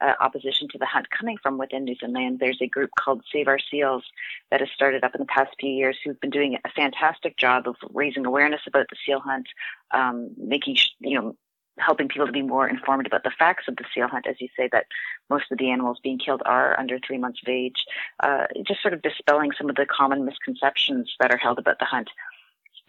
uh, 0.00 0.14
opposition 0.18 0.68
to 0.68 0.78
the 0.78 0.86
hunt 0.86 1.10
coming 1.10 1.36
from 1.42 1.58
within 1.58 1.84
Newfoundland. 1.84 2.38
There's 2.40 2.62
a 2.62 2.66
group 2.66 2.90
called 2.98 3.22
Save 3.30 3.46
Our 3.46 3.58
Seals 3.58 4.04
that 4.50 4.60
has 4.60 4.70
started 4.74 5.04
up 5.04 5.14
in 5.14 5.20
the 5.20 5.26
past 5.26 5.50
few 5.60 5.70
years 5.70 5.98
who've 6.02 6.20
been 6.20 6.30
doing 6.30 6.56
a 6.64 6.70
fantastic 6.70 7.36
job 7.36 7.68
of 7.68 7.76
raising 7.92 8.24
awareness 8.24 8.62
about 8.66 8.86
the 8.90 8.96
seal 9.04 9.20
hunt, 9.20 9.48
um, 9.90 10.30
making, 10.38 10.76
you 11.00 11.20
know, 11.20 11.36
helping 11.80 12.08
people 12.08 12.26
to 12.26 12.32
be 12.32 12.42
more 12.42 12.68
informed 12.68 13.06
about 13.06 13.24
the 13.24 13.32
facts 13.38 13.64
of 13.68 13.76
the 13.76 13.84
seal 13.94 14.08
hunt, 14.08 14.26
as 14.26 14.40
you 14.40 14.48
say, 14.56 14.68
that 14.72 14.86
most 15.28 15.44
of 15.50 15.58
the 15.58 15.70
animals 15.70 15.98
being 16.02 16.18
killed 16.18 16.42
are 16.44 16.78
under 16.78 16.98
three 16.98 17.18
months 17.18 17.40
of 17.42 17.48
age, 17.48 17.84
uh, 18.22 18.46
just 18.66 18.82
sort 18.82 18.94
of 18.94 19.02
dispelling 19.02 19.50
some 19.56 19.68
of 19.70 19.76
the 19.76 19.86
common 19.86 20.24
misconceptions 20.24 21.14
that 21.20 21.32
are 21.32 21.38
held 21.38 21.58
about 21.58 21.78
the 21.78 21.84
hunt. 21.84 22.10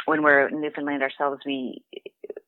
When 0.05 0.23
we're 0.23 0.47
in 0.47 0.61
Newfoundland 0.61 1.03
ourselves, 1.03 1.41
we 1.45 1.83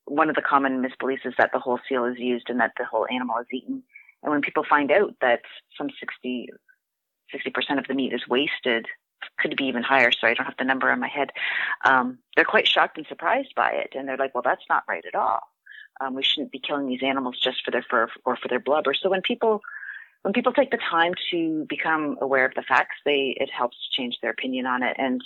one 0.05 0.29
of 0.29 0.35
the 0.35 0.41
common 0.41 0.83
misbeliefs 0.83 1.25
is 1.25 1.33
that 1.37 1.51
the 1.53 1.59
whole 1.59 1.79
seal 1.89 2.05
is 2.05 2.19
used 2.19 2.49
and 2.49 2.59
that 2.59 2.73
the 2.77 2.85
whole 2.85 3.07
animal 3.09 3.37
is 3.39 3.47
eaten. 3.51 3.81
And 4.21 4.31
when 4.31 4.41
people 4.41 4.63
find 4.67 4.91
out 4.91 5.15
that 5.21 5.41
some 5.77 5.89
60, 5.99 6.49
60% 7.33 7.79
of 7.79 7.87
the 7.87 7.93
meat 7.93 8.13
is 8.13 8.27
wasted, 8.27 8.85
could 9.39 9.55
be 9.55 9.65
even 9.65 9.83
higher, 9.83 10.11
so 10.11 10.27
I 10.27 10.33
don't 10.33 10.45
have 10.45 10.57
the 10.57 10.65
number 10.65 10.91
in 10.91 10.99
my 10.99 11.07
head, 11.07 11.31
um, 11.85 12.19
they're 12.35 12.45
quite 12.45 12.67
shocked 12.67 12.97
and 12.97 13.07
surprised 13.07 13.53
by 13.55 13.71
it. 13.71 13.93
And 13.95 14.07
they're 14.07 14.17
like, 14.17 14.35
well, 14.35 14.43
that's 14.43 14.65
not 14.69 14.83
right 14.87 15.03
at 15.05 15.15
all. 15.15 15.39
Um, 16.01 16.15
we 16.15 16.23
shouldn't 16.23 16.51
be 16.51 16.59
killing 16.59 16.87
these 16.87 17.03
animals 17.03 17.39
just 17.41 17.63
for 17.63 17.71
their 17.71 17.85
fur 17.89 18.07
or 18.25 18.35
for 18.35 18.47
their 18.47 18.59
blubber. 18.59 18.93
So 18.93 19.09
when 19.09 19.21
people 19.21 19.61
when 20.23 20.33
people 20.33 20.53
take 20.53 20.71
the 20.71 20.77
time 20.77 21.13
to 21.31 21.65
become 21.69 22.17
aware 22.21 22.45
of 22.45 22.53
the 22.55 22.63
facts, 22.63 22.95
they 23.05 23.35
it 23.39 23.49
helps 23.51 23.77
change 23.91 24.17
their 24.21 24.31
opinion 24.31 24.65
on 24.65 24.81
it. 24.81 24.95
And 24.97 25.21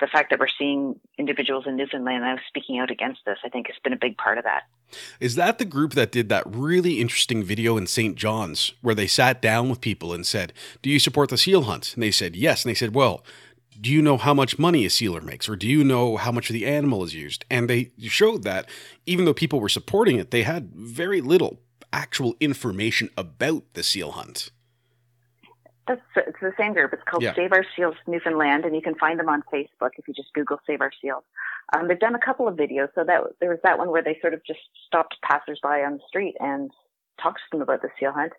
the 0.00 0.06
fact 0.06 0.30
that 0.30 0.38
we're 0.38 0.48
seeing 0.58 0.98
individuals 1.18 1.64
in 1.66 1.76
Newfoundland 1.76 2.22
now 2.22 2.36
speaking 2.48 2.78
out 2.78 2.90
against 2.90 3.20
this, 3.24 3.38
I 3.44 3.48
think, 3.48 3.68
has 3.68 3.76
been 3.82 3.92
a 3.92 3.98
big 3.98 4.16
part 4.16 4.38
of 4.38 4.44
that. 4.44 4.64
Is 5.20 5.36
that 5.36 5.58
the 5.58 5.64
group 5.64 5.94
that 5.94 6.12
did 6.12 6.28
that 6.28 6.44
really 6.46 7.00
interesting 7.00 7.42
video 7.42 7.76
in 7.76 7.86
St. 7.86 8.14
John's 8.14 8.74
where 8.82 8.94
they 8.94 9.06
sat 9.06 9.40
down 9.40 9.70
with 9.70 9.80
people 9.80 10.12
and 10.12 10.26
said, 10.26 10.52
"Do 10.82 10.90
you 10.90 10.98
support 10.98 11.30
the 11.30 11.38
seal 11.38 11.62
hunt?" 11.62 11.94
And 11.94 12.02
they 12.02 12.10
said, 12.10 12.36
"Yes." 12.36 12.64
And 12.64 12.70
they 12.70 12.74
said, 12.74 12.94
"Well." 12.94 13.24
Do 13.80 13.90
you 13.90 14.02
know 14.02 14.16
how 14.16 14.34
much 14.34 14.58
money 14.58 14.84
a 14.84 14.90
sealer 14.90 15.20
makes, 15.20 15.48
or 15.48 15.56
do 15.56 15.68
you 15.68 15.82
know 15.82 16.16
how 16.16 16.30
much 16.30 16.50
of 16.50 16.54
the 16.54 16.66
animal 16.66 17.04
is 17.04 17.14
used? 17.14 17.44
And 17.50 17.68
they 17.68 17.90
showed 17.98 18.44
that 18.44 18.68
even 19.06 19.24
though 19.24 19.34
people 19.34 19.60
were 19.60 19.68
supporting 19.68 20.18
it, 20.18 20.30
they 20.30 20.42
had 20.42 20.72
very 20.74 21.20
little 21.20 21.60
actual 21.92 22.34
information 22.40 23.10
about 23.16 23.64
the 23.74 23.82
seal 23.82 24.12
hunt. 24.12 24.50
That's 25.88 26.00
it's 26.16 26.38
the 26.40 26.52
same 26.58 26.74
group. 26.74 26.92
It's 26.92 27.02
called 27.08 27.22
yeah. 27.22 27.34
Save 27.34 27.52
Our 27.52 27.64
Seals 27.74 27.96
Newfoundland, 28.06 28.64
and 28.64 28.74
you 28.74 28.82
can 28.82 28.94
find 28.94 29.18
them 29.18 29.28
on 29.28 29.42
Facebook 29.52 29.90
if 29.98 30.06
you 30.06 30.14
just 30.14 30.32
Google 30.32 30.58
Save 30.66 30.80
Our 30.80 30.92
Seals. 31.00 31.24
Um, 31.74 31.88
they've 31.88 31.98
done 31.98 32.14
a 32.14 32.24
couple 32.24 32.46
of 32.46 32.54
videos. 32.54 32.88
So 32.94 33.02
that 33.04 33.22
there 33.40 33.50
was 33.50 33.58
that 33.64 33.78
one 33.78 33.90
where 33.90 34.02
they 34.02 34.16
sort 34.20 34.34
of 34.34 34.44
just 34.46 34.60
stopped 34.86 35.16
passersby 35.22 35.82
on 35.84 35.94
the 35.94 36.02
street 36.06 36.36
and 36.38 36.70
talked 37.20 37.38
to 37.38 37.44
them 37.50 37.62
about 37.62 37.82
the 37.82 37.88
seal 37.98 38.12
hunt. 38.12 38.32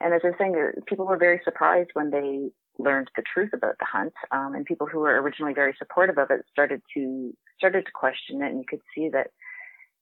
And 0.00 0.14
as 0.14 0.20
I 0.24 0.28
was 0.28 0.36
saying, 0.38 0.54
uh, 0.54 0.80
people 0.86 1.06
were 1.06 1.16
very 1.16 1.40
surprised 1.44 1.90
when 1.94 2.10
they 2.10 2.50
learned 2.78 3.10
the 3.16 3.22
truth 3.22 3.50
about 3.52 3.78
the 3.78 3.86
hunt. 3.86 4.12
Um, 4.30 4.54
and 4.54 4.64
people 4.64 4.86
who 4.86 5.00
were 5.00 5.20
originally 5.20 5.54
very 5.54 5.74
supportive 5.78 6.18
of 6.18 6.30
it 6.30 6.44
started 6.50 6.82
to 6.94 7.34
started 7.56 7.86
to 7.86 7.92
question 7.92 8.42
it, 8.42 8.50
and 8.50 8.58
you 8.58 8.66
could 8.68 8.82
see 8.94 9.08
that 9.10 9.28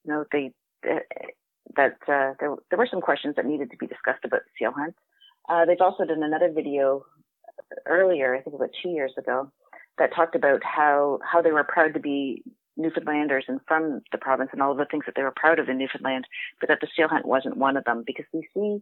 you 0.03 0.11
know 0.11 0.25
they 0.31 0.51
uh, 0.89 0.99
that 1.75 1.97
uh, 2.07 2.33
there, 2.39 2.55
there 2.69 2.77
were 2.77 2.87
some 2.89 3.01
questions 3.01 3.35
that 3.35 3.45
needed 3.45 3.71
to 3.71 3.77
be 3.77 3.87
discussed 3.87 4.25
about 4.25 4.41
the 4.43 4.51
seal 4.57 4.71
hunt. 4.71 4.95
Uh, 5.49 5.65
they've 5.65 5.81
also 5.81 6.05
done 6.05 6.23
another 6.23 6.51
video 6.51 7.05
earlier, 7.85 8.35
I 8.35 8.41
think 8.41 8.55
about 8.55 8.71
two 8.81 8.89
years 8.89 9.13
ago, 9.17 9.51
that 9.97 10.13
talked 10.13 10.35
about 10.35 10.63
how, 10.63 11.19
how 11.23 11.41
they 11.41 11.51
were 11.51 11.63
proud 11.63 11.93
to 11.93 11.99
be 11.99 12.43
Newfoundlanders 12.77 13.45
and 13.47 13.59
from 13.67 14.01
the 14.11 14.17
province 14.17 14.49
and 14.51 14.61
all 14.61 14.71
of 14.71 14.77
the 14.77 14.85
things 14.85 15.03
that 15.05 15.15
they 15.15 15.23
were 15.23 15.33
proud 15.35 15.59
of 15.59 15.69
in 15.69 15.77
Newfoundland, 15.77 16.25
but 16.59 16.69
that 16.69 16.79
the 16.81 16.87
seal 16.95 17.07
hunt 17.07 17.25
wasn't 17.25 17.57
one 17.57 17.77
of 17.77 17.83
them 17.83 18.03
because 18.05 18.25
we 18.33 18.47
see 18.53 18.81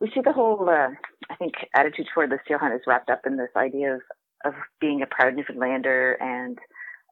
we 0.00 0.10
see 0.14 0.20
the 0.24 0.32
whole 0.32 0.68
uh, 0.68 0.90
I 1.30 1.36
think 1.36 1.54
attitude 1.74 2.08
toward 2.12 2.30
the 2.30 2.38
seal 2.46 2.58
hunt 2.58 2.74
is 2.74 2.80
wrapped 2.86 3.10
up 3.10 3.22
in 3.26 3.36
this 3.36 3.50
idea 3.56 3.94
of 3.94 4.00
of 4.44 4.54
being 4.80 5.02
a 5.02 5.06
proud 5.06 5.34
Newfoundlander 5.34 6.16
and 6.20 6.58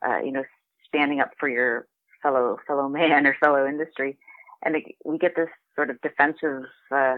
uh, 0.07 0.19
you 0.19 0.33
know 0.33 0.45
standing 0.87 1.21
up 1.21 1.31
for 1.39 1.49
your 1.49 1.87
fellow 2.23 2.59
fellow 2.67 2.89
man 2.89 3.27
or 3.27 3.37
fellow 3.41 3.67
industry 3.67 4.19
and 4.65 4.77
it, 4.77 4.85
we 5.05 5.19
get 5.19 5.37
this 5.37 5.49
sort 5.75 5.91
of 5.91 6.01
defensive 6.01 6.65
uh, 6.91 7.17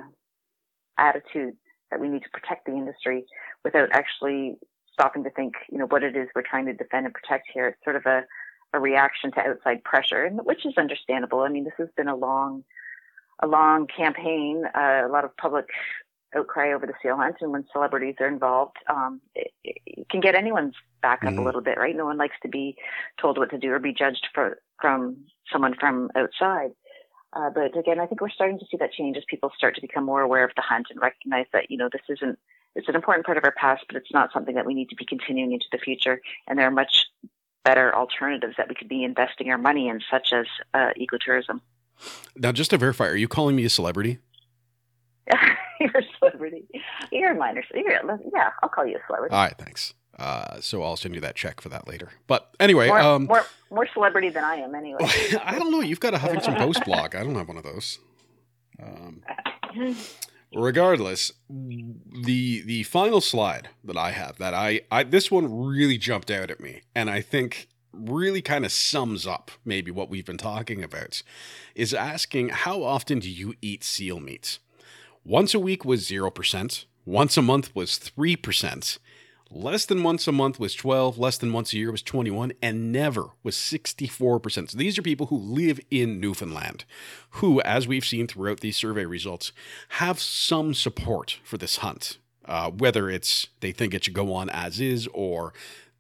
attitude 0.99 1.57
that 1.91 2.01
we 2.01 2.09
need 2.09 2.23
to 2.23 2.31
protect 2.31 2.67
the 2.67 2.73
industry 2.73 3.25
without 3.65 3.89
actually 3.93 4.57
stopping 4.93 5.25
to 5.25 5.31
think, 5.31 5.55
you 5.71 5.79
know, 5.79 5.87
what 5.87 6.03
it 6.03 6.17
is 6.17 6.29
we're 6.35 6.43
trying 6.43 6.67
to 6.67 6.75
defend 6.75 7.07
and 7.07 7.15
protect 7.15 7.49
here. 7.53 7.69
It's 7.69 7.85
sort 7.85 7.97
of 7.97 8.07
a, 8.07 8.25
a 8.73 8.79
reaction 8.81 9.33
to 9.33 9.41
outside 9.41 9.83
pressure, 9.83 10.29
which 10.29 10.67
is 10.67 10.75
understandable. 10.77 11.41
I 11.41 11.49
mean, 11.49 11.65
this 11.65 11.73
has 11.79 11.89
been 11.97 12.09
a 12.09 12.17
long, 12.17 12.65
a 13.43 13.47
long 13.47 13.87
campaign, 13.87 14.65
uh, 14.75 15.03
a 15.07 15.11
lot 15.11 15.25
of 15.25 15.37
public 15.37 15.67
outcry 16.37 16.73
over 16.73 16.87
the 16.87 16.95
seal 17.03 17.17
hunt, 17.17 17.37
and 17.41 17.51
when 17.51 17.65
celebrities 17.73 18.15
are 18.21 18.29
involved, 18.29 18.77
um, 18.89 19.21
it, 19.35 19.51
it 19.65 20.09
can 20.09 20.21
get 20.21 20.35
anyone's 20.35 20.75
back 21.03 21.25
up 21.25 21.31
mm-hmm. 21.31 21.41
a 21.41 21.45
little 21.45 21.61
bit, 21.61 21.79
right? 21.79 21.97
No 21.97 22.05
one 22.05 22.19
likes 22.19 22.37
to 22.43 22.49
be 22.49 22.77
told 23.21 23.39
what 23.39 23.51
to 23.51 23.59
do 23.59 23.73
or 23.73 23.79
be 23.79 23.93
judged 23.93 24.29
for 24.35 24.59
from 24.81 25.17
someone 25.53 25.75
from 25.75 26.11
outside. 26.15 26.71
Uh, 27.33 27.51
but 27.51 27.77
again, 27.77 28.01
I 28.01 28.07
think 28.07 28.21
we're 28.21 28.31
starting 28.31 28.59
to 28.59 28.67
see 28.71 28.77
that 28.79 28.93
change 28.93 29.17
as 29.17 29.25
people 29.29 29.53
start 29.57 29.75
to 29.77 29.81
become 29.81 30.05
more 30.05 30.21
aware 30.21 30.45
of 30.45 30.51
the 30.57 30.63
hunt 30.63 30.89
and 30.91 31.01
recognize 31.01 31.47
that, 31.53 31.71
you 31.71 31.77
know, 31.77 31.89
this 31.91 32.03
isn't, 32.09 32.39
it's 32.75 32.89
an 32.89 32.97
important 32.97 33.25
part 33.25 33.39
of 33.39 33.45
our 33.45 33.53
past, 33.53 33.85
but 33.89 33.97
it's 33.97 34.13
not 34.13 34.33
something 34.33 34.55
that 34.57 34.67
we 34.67 34.75
need 34.75 34.89
to 34.91 34.97
be 34.97 35.05
continuing 35.05 35.53
into 35.53 35.67
the 35.71 35.79
future. 35.79 36.21
And 36.47 36.59
there 36.59 36.67
are 36.67 36.73
much 36.73 37.07
better 37.65 37.95
alternatives 37.95 38.55
that 38.57 38.69
we 38.69 38.75
could 38.75 38.89
be 38.89 39.05
investing 39.05 39.51
our 39.51 39.59
money 39.59 39.89
in, 39.89 40.01
such 40.11 40.33
as 40.33 40.47
uh, 40.75 40.91
ecotourism. 40.99 41.61
Now, 42.37 42.53
just 42.53 42.71
to 42.71 42.79
verify, 42.79 43.07
are 43.07 43.17
you 43.17 43.29
calling 43.29 43.57
me 43.57 43.65
a 43.65 43.71
celebrity? 43.71 44.19
you're 45.81 45.91
a 45.91 46.03
celebrity. 46.19 46.65
You're 47.11 47.33
a 47.33 47.35
minor. 47.35 47.63
You're, 47.75 47.91
yeah, 48.35 48.51
I'll 48.63 48.69
call 48.69 48.87
you 48.87 48.97
a 48.97 49.07
celebrity. 49.07 49.35
All 49.35 49.43
right, 49.43 49.57
thanks. 49.59 49.95
Uh, 50.19 50.61
so 50.61 50.83
I'll 50.83 50.97
send 50.97 51.15
you 51.15 51.21
that 51.23 51.35
check 51.35 51.61
for 51.61 51.71
that 51.71 51.89
later. 51.89 52.11
But 52.27 52.55
anyway, 52.61 52.89
more, 52.89 53.01
um, 53.01 53.25
more, 53.25 53.47
more 53.71 53.89
celebrity 53.95 54.29
than 54.29 54.45
I 54.45 54.57
am, 54.57 54.75
anyway. 54.75 54.99
I 55.43 55.59
don't 55.59 55.71
know. 55.71 55.81
You've 55.81 56.01
got 56.01 56.15
a 56.15 56.19
Huffington 56.19 56.57
Post 56.59 56.85
blog. 56.85 57.15
I 57.15 57.23
don't 57.23 57.37
have 57.37 57.49
one 57.49 57.57
of 57.57 57.63
those. 57.63 57.99
Um, 58.83 59.23
regardless, 60.55 61.33
the 61.49 62.63
the 62.63 62.83
final 62.85 63.21
slide 63.21 63.69
that 63.85 63.97
I 63.97 64.11
have 64.11 64.37
that 64.39 64.55
I, 64.55 64.83
I 64.91 65.05
this 65.05 65.31
one 65.31 65.67
really 65.67 65.99
jumped 65.99 66.31
out 66.31 66.51
at 66.51 66.61
me, 66.61 66.83
and 66.95 67.09
I 67.11 67.21
think 67.21 67.69
really 67.93 68.43
kind 68.43 68.65
of 68.65 68.73
sums 68.73 69.27
up 69.27 69.51
maybe 69.65 69.91
what 69.91 70.09
we've 70.09 70.27
been 70.27 70.39
talking 70.39 70.83
about 70.83 71.23
is 71.75 71.93
asking 71.95 72.51
how 72.51 72.83
often 72.83 73.19
do 73.19 73.31
you 73.31 73.55
eat 73.61 73.85
seal 73.85 74.21
meat? 74.21 74.59
Once 75.25 75.55
a 75.55 75.61
week 75.61 75.85
was 75.85 76.09
0%, 76.09 76.85
once 77.05 77.37
a 77.37 77.43
month 77.43 77.75
was 77.75 77.99
3%, 77.99 78.99
Less 79.53 79.85
than 79.85 80.05
once 80.05 80.29
a 80.29 80.33
month 80.33 80.61
was 80.61 80.77
12, 80.77 81.19
less 81.19 81.37
than 81.37 81.53
once 81.53 81.73
a 81.73 81.77
year 81.77 81.91
was 81.91 82.03
21, 82.03 82.53
and 82.63 82.93
never 82.93 83.31
was 83.43 83.57
64%. 83.57 84.71
So 84.71 84.79
these 84.79 84.97
are 84.97 85.03
people 85.03 85.27
who 85.27 85.37
live 85.37 85.81
in 85.91 86.21
Newfoundland, 86.21 86.85
who, 87.31 87.61
as 87.63 87.89
we've 87.89 88.05
seen 88.05 88.29
throughout 88.29 88.61
these 88.61 88.77
survey 88.77 89.07
results, 89.07 89.51
have 89.89 90.21
some 90.21 90.73
support 90.73 91.41
for 91.43 91.59
this 91.59 91.79
hunt. 91.79 92.19
Uh, 92.45 92.71
whether 92.71 93.11
it's 93.11 93.49
they 93.61 93.71
think 93.71 93.93
it 93.93 94.05
should 94.05 94.15
go 94.15 94.33
on 94.33 94.49
as 94.51 94.81
is 94.81 95.09
or 95.13 95.53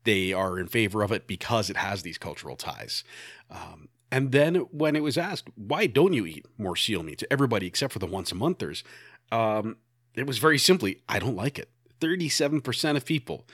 they 0.04 0.32
are 0.32 0.58
in 0.58 0.66
favor 0.66 1.02
of 1.02 1.12
it 1.12 1.26
because 1.26 1.70
it 1.70 1.76
has 1.76 2.02
these 2.02 2.18
cultural 2.18 2.56
ties. 2.56 3.04
Um, 3.50 3.88
and 4.10 4.32
then 4.32 4.56
when 4.72 4.96
it 4.96 5.02
was 5.02 5.16
asked, 5.16 5.48
why 5.54 5.86
don't 5.86 6.12
you 6.12 6.26
eat 6.26 6.46
more 6.58 6.76
seal 6.76 7.02
meat 7.02 7.18
to 7.18 7.32
everybody 7.32 7.66
except 7.66 7.92
for 7.92 7.98
the 7.98 8.06
once 8.06 8.32
a 8.32 8.34
monthers? 8.34 8.82
Um, 9.30 9.76
it 10.14 10.26
was 10.26 10.38
very 10.38 10.58
simply, 10.58 11.00
I 11.08 11.18
don't 11.18 11.36
like 11.36 11.58
it. 11.58 11.70
37% 12.00 12.96
of 12.96 13.04
people 13.04 13.46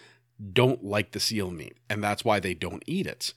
don't 0.52 0.85
like 0.85 1.12
the 1.12 1.20
seal 1.20 1.50
meat, 1.50 1.76
and 1.88 2.02
that's 2.02 2.24
why 2.24 2.40
they 2.40 2.54
don't 2.54 2.82
eat 2.87 3.06
it. 3.06 3.35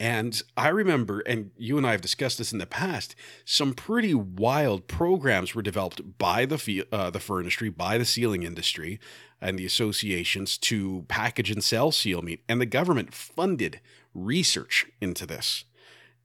And 0.00 0.40
I 0.56 0.68
remember, 0.68 1.20
and 1.20 1.50
you 1.56 1.76
and 1.76 1.86
I 1.86 1.90
have 1.90 2.00
discussed 2.00 2.38
this 2.38 2.52
in 2.52 2.58
the 2.58 2.66
past, 2.66 3.16
some 3.44 3.74
pretty 3.74 4.14
wild 4.14 4.86
programs 4.86 5.54
were 5.54 5.62
developed 5.62 6.18
by 6.18 6.44
the 6.44 6.84
uh, 6.92 7.10
the 7.10 7.18
fur 7.18 7.38
industry, 7.40 7.68
by 7.68 7.98
the 7.98 8.04
sealing 8.04 8.44
industry, 8.44 9.00
and 9.40 9.58
the 9.58 9.66
associations 9.66 10.56
to 10.58 11.04
package 11.08 11.50
and 11.50 11.64
sell 11.64 11.90
seal 11.90 12.22
meat, 12.22 12.44
and 12.48 12.60
the 12.60 12.66
government 12.66 13.12
funded 13.12 13.80
research 14.14 14.86
into 15.00 15.26
this. 15.26 15.64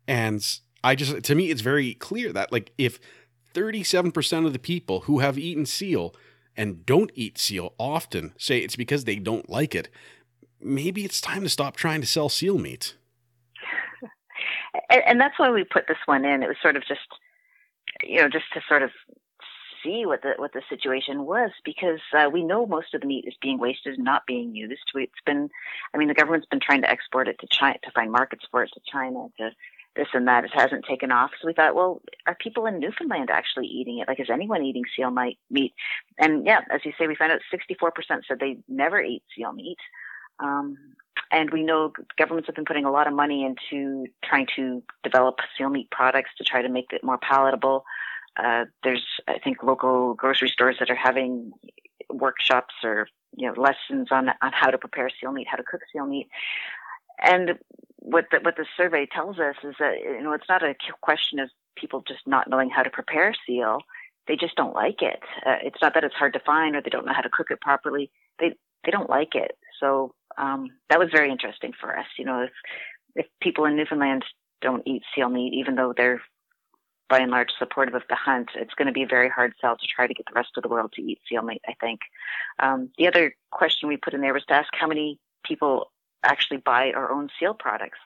And 0.07 0.45
I 0.83 0.95
just, 0.95 1.23
to 1.23 1.35
me, 1.35 1.49
it's 1.49 1.61
very 1.61 1.93
clear 1.95 2.31
that 2.33 2.51
like 2.51 2.73
if 2.77 2.99
37% 3.55 4.45
of 4.45 4.53
the 4.53 4.59
people 4.59 5.01
who 5.01 5.19
have 5.19 5.37
eaten 5.37 5.65
seal 5.65 6.15
and 6.55 6.85
don't 6.85 7.11
eat 7.15 7.37
seal 7.37 7.73
often 7.79 8.33
say 8.37 8.59
it's 8.59 8.75
because 8.75 9.05
they 9.05 9.15
don't 9.15 9.49
like 9.49 9.73
it, 9.73 9.89
maybe 10.59 11.05
it's 11.05 11.21
time 11.21 11.43
to 11.43 11.49
stop 11.49 11.75
trying 11.75 12.01
to 12.01 12.07
sell 12.07 12.29
seal 12.29 12.59
meat. 12.59 12.95
And, 14.93 15.01
and 15.05 15.19
that's 15.19 15.37
why 15.39 15.49
we 15.49 15.63
put 15.63 15.87
this 15.87 15.97
one 16.05 16.23
in. 16.23 16.43
It 16.43 16.47
was 16.47 16.57
sort 16.61 16.75
of 16.77 16.85
just, 16.85 17.01
you 18.03 18.21
know, 18.21 18.29
just 18.29 18.45
to 18.53 18.61
sort 18.67 18.83
of 18.83 18.91
see 19.83 20.05
what 20.05 20.21
the 20.21 20.33
what 20.37 20.53
the 20.53 20.61
situation 20.69 21.25
was 21.25 21.51
because 21.65 21.99
uh, 22.17 22.29
we 22.31 22.43
know 22.43 22.65
most 22.65 22.93
of 22.93 23.01
the 23.01 23.07
meat 23.07 23.25
is 23.27 23.33
being 23.41 23.59
wasted 23.59 23.95
and 23.95 24.05
not 24.05 24.25
being 24.25 24.55
used. 24.55 24.81
It's 24.95 25.11
been, 25.25 25.49
I 25.93 25.97
mean, 25.97 26.07
the 26.07 26.13
government's 26.13 26.47
been 26.47 26.61
trying 26.61 26.83
to 26.83 26.89
export 26.89 27.27
it 27.27 27.37
to 27.39 27.47
China 27.51 27.77
to 27.83 27.91
find 27.91 28.11
markets 28.11 28.45
for 28.49 28.63
it 28.63 28.71
to 28.73 28.79
China 28.89 29.27
to 29.39 29.51
this 29.95 30.07
and 30.13 30.27
that. 30.27 30.45
It 30.45 30.51
hasn't 30.53 30.85
taken 30.85 31.11
off. 31.11 31.31
So 31.41 31.47
we 31.47 31.53
thought, 31.53 31.75
well, 31.75 32.01
are 32.25 32.35
people 32.35 32.65
in 32.65 32.79
Newfoundland 32.79 33.29
actually 33.29 33.67
eating 33.67 33.99
it? 33.99 34.07
Like, 34.07 34.19
is 34.19 34.29
anyone 34.31 34.63
eating 34.63 34.83
seal 34.95 35.11
meat? 35.49 35.73
And 36.17 36.45
yeah, 36.45 36.61
as 36.71 36.81
you 36.85 36.93
say, 36.97 37.07
we 37.07 37.15
found 37.15 37.31
out 37.31 37.41
64% 37.53 37.91
said 38.27 38.39
they 38.39 38.57
never 38.67 39.01
eat 39.01 39.23
seal 39.35 39.51
meat. 39.51 39.77
Um, 40.39 40.77
and 41.33 41.49
we 41.49 41.63
know 41.63 41.91
governments 42.17 42.47
have 42.47 42.55
been 42.55 42.63
putting 42.63 42.85
a 42.85 42.91
lot 42.91 43.07
of 43.07 43.13
money 43.13 43.43
into 43.43 44.05
trying 44.23 44.47
to 44.55 44.83
develop 45.03 45.39
seal 45.57 45.69
meat 45.69 45.89
products 45.89 46.29
to 46.37 46.43
try 46.43 46.61
to 46.61 46.69
make 46.69 46.93
it 46.93 47.03
more 47.03 47.17
palatable. 47.17 47.83
Uh, 48.37 48.65
there's, 48.83 49.05
I 49.27 49.39
think, 49.39 49.63
local 49.63 50.13
grocery 50.13 50.49
stores 50.49 50.77
that 50.79 50.91
are 50.91 50.95
having 50.95 51.51
workshops 52.09 52.75
or 52.83 53.07
you 53.35 53.47
know 53.47 53.59
lessons 53.59 54.09
on 54.11 54.29
on 54.29 54.51
how 54.51 54.69
to 54.69 54.77
prepare 54.77 55.09
seal 55.09 55.31
meat, 55.31 55.47
how 55.49 55.57
to 55.57 55.63
cook 55.63 55.81
seal 55.91 56.05
meat. 56.05 56.27
And 57.21 57.57
what 57.97 58.25
the, 58.31 58.39
what 58.41 58.55
the 58.55 58.65
survey 58.77 59.07
tells 59.07 59.39
us 59.39 59.55
is 59.63 59.75
that 59.79 59.95
you 60.03 60.21
know 60.21 60.33
it's 60.33 60.49
not 60.49 60.63
a 60.63 60.75
question 61.01 61.39
of 61.39 61.49
people 61.75 62.03
just 62.07 62.27
not 62.27 62.49
knowing 62.49 62.69
how 62.69 62.83
to 62.83 62.89
prepare 62.89 63.33
seal. 63.47 63.79
They 64.27 64.35
just 64.35 64.55
don't 64.55 64.75
like 64.75 65.01
it. 65.01 65.21
Uh, 65.45 65.57
it's 65.63 65.81
not 65.81 65.95
that 65.95 66.03
it's 66.03 66.15
hard 66.15 66.33
to 66.33 66.39
find 66.39 66.75
or 66.75 66.81
they 66.81 66.89
don't 66.89 67.05
know 67.05 67.13
how 67.13 67.21
to 67.21 67.29
cook 67.29 67.47
it 67.49 67.59
properly. 67.59 68.11
They 68.39 68.53
they 68.85 68.91
don't 68.91 69.09
like 69.09 69.35
it. 69.35 69.57
So 69.79 70.13
um, 70.37 70.69
that 70.89 70.99
was 70.99 71.09
very 71.11 71.29
interesting 71.29 71.73
for 71.79 71.97
us. 71.97 72.07
You 72.17 72.25
know, 72.25 72.43
if 72.43 72.51
if 73.15 73.25
people 73.41 73.65
in 73.65 73.75
Newfoundland 73.75 74.25
don't 74.61 74.83
eat 74.85 75.03
seal 75.13 75.29
meat, 75.29 75.53
even 75.53 75.75
though 75.75 75.93
they're 75.95 76.21
by 77.09 77.19
and 77.19 77.31
large 77.31 77.51
supportive 77.59 77.93
of 77.93 78.03
the 78.09 78.15
hunt, 78.15 78.49
it's 78.55 78.73
going 78.73 78.87
to 78.87 78.93
be 78.93 79.03
a 79.03 79.07
very 79.07 79.29
hard 79.29 79.53
sell 79.61 79.77
to 79.77 79.87
try 79.87 80.07
to 80.07 80.13
get 80.13 80.25
the 80.25 80.33
rest 80.35 80.51
of 80.57 80.63
the 80.63 80.69
world 80.69 80.91
to 80.93 81.01
eat 81.01 81.19
seal 81.29 81.43
meat, 81.43 81.61
I 81.67 81.73
think. 81.79 81.99
Um, 82.59 82.89
the 82.97 83.07
other 83.07 83.35
question 83.51 83.87
we 83.87 83.97
put 83.97 84.13
in 84.13 84.21
there 84.21 84.33
was 84.33 84.45
to 84.45 84.53
ask 84.53 84.69
how 84.73 84.87
many 84.87 85.19
people 85.45 85.91
actually 86.23 86.57
buy 86.57 86.91
our 86.93 87.11
own 87.11 87.29
seal 87.39 87.53
products. 87.53 87.99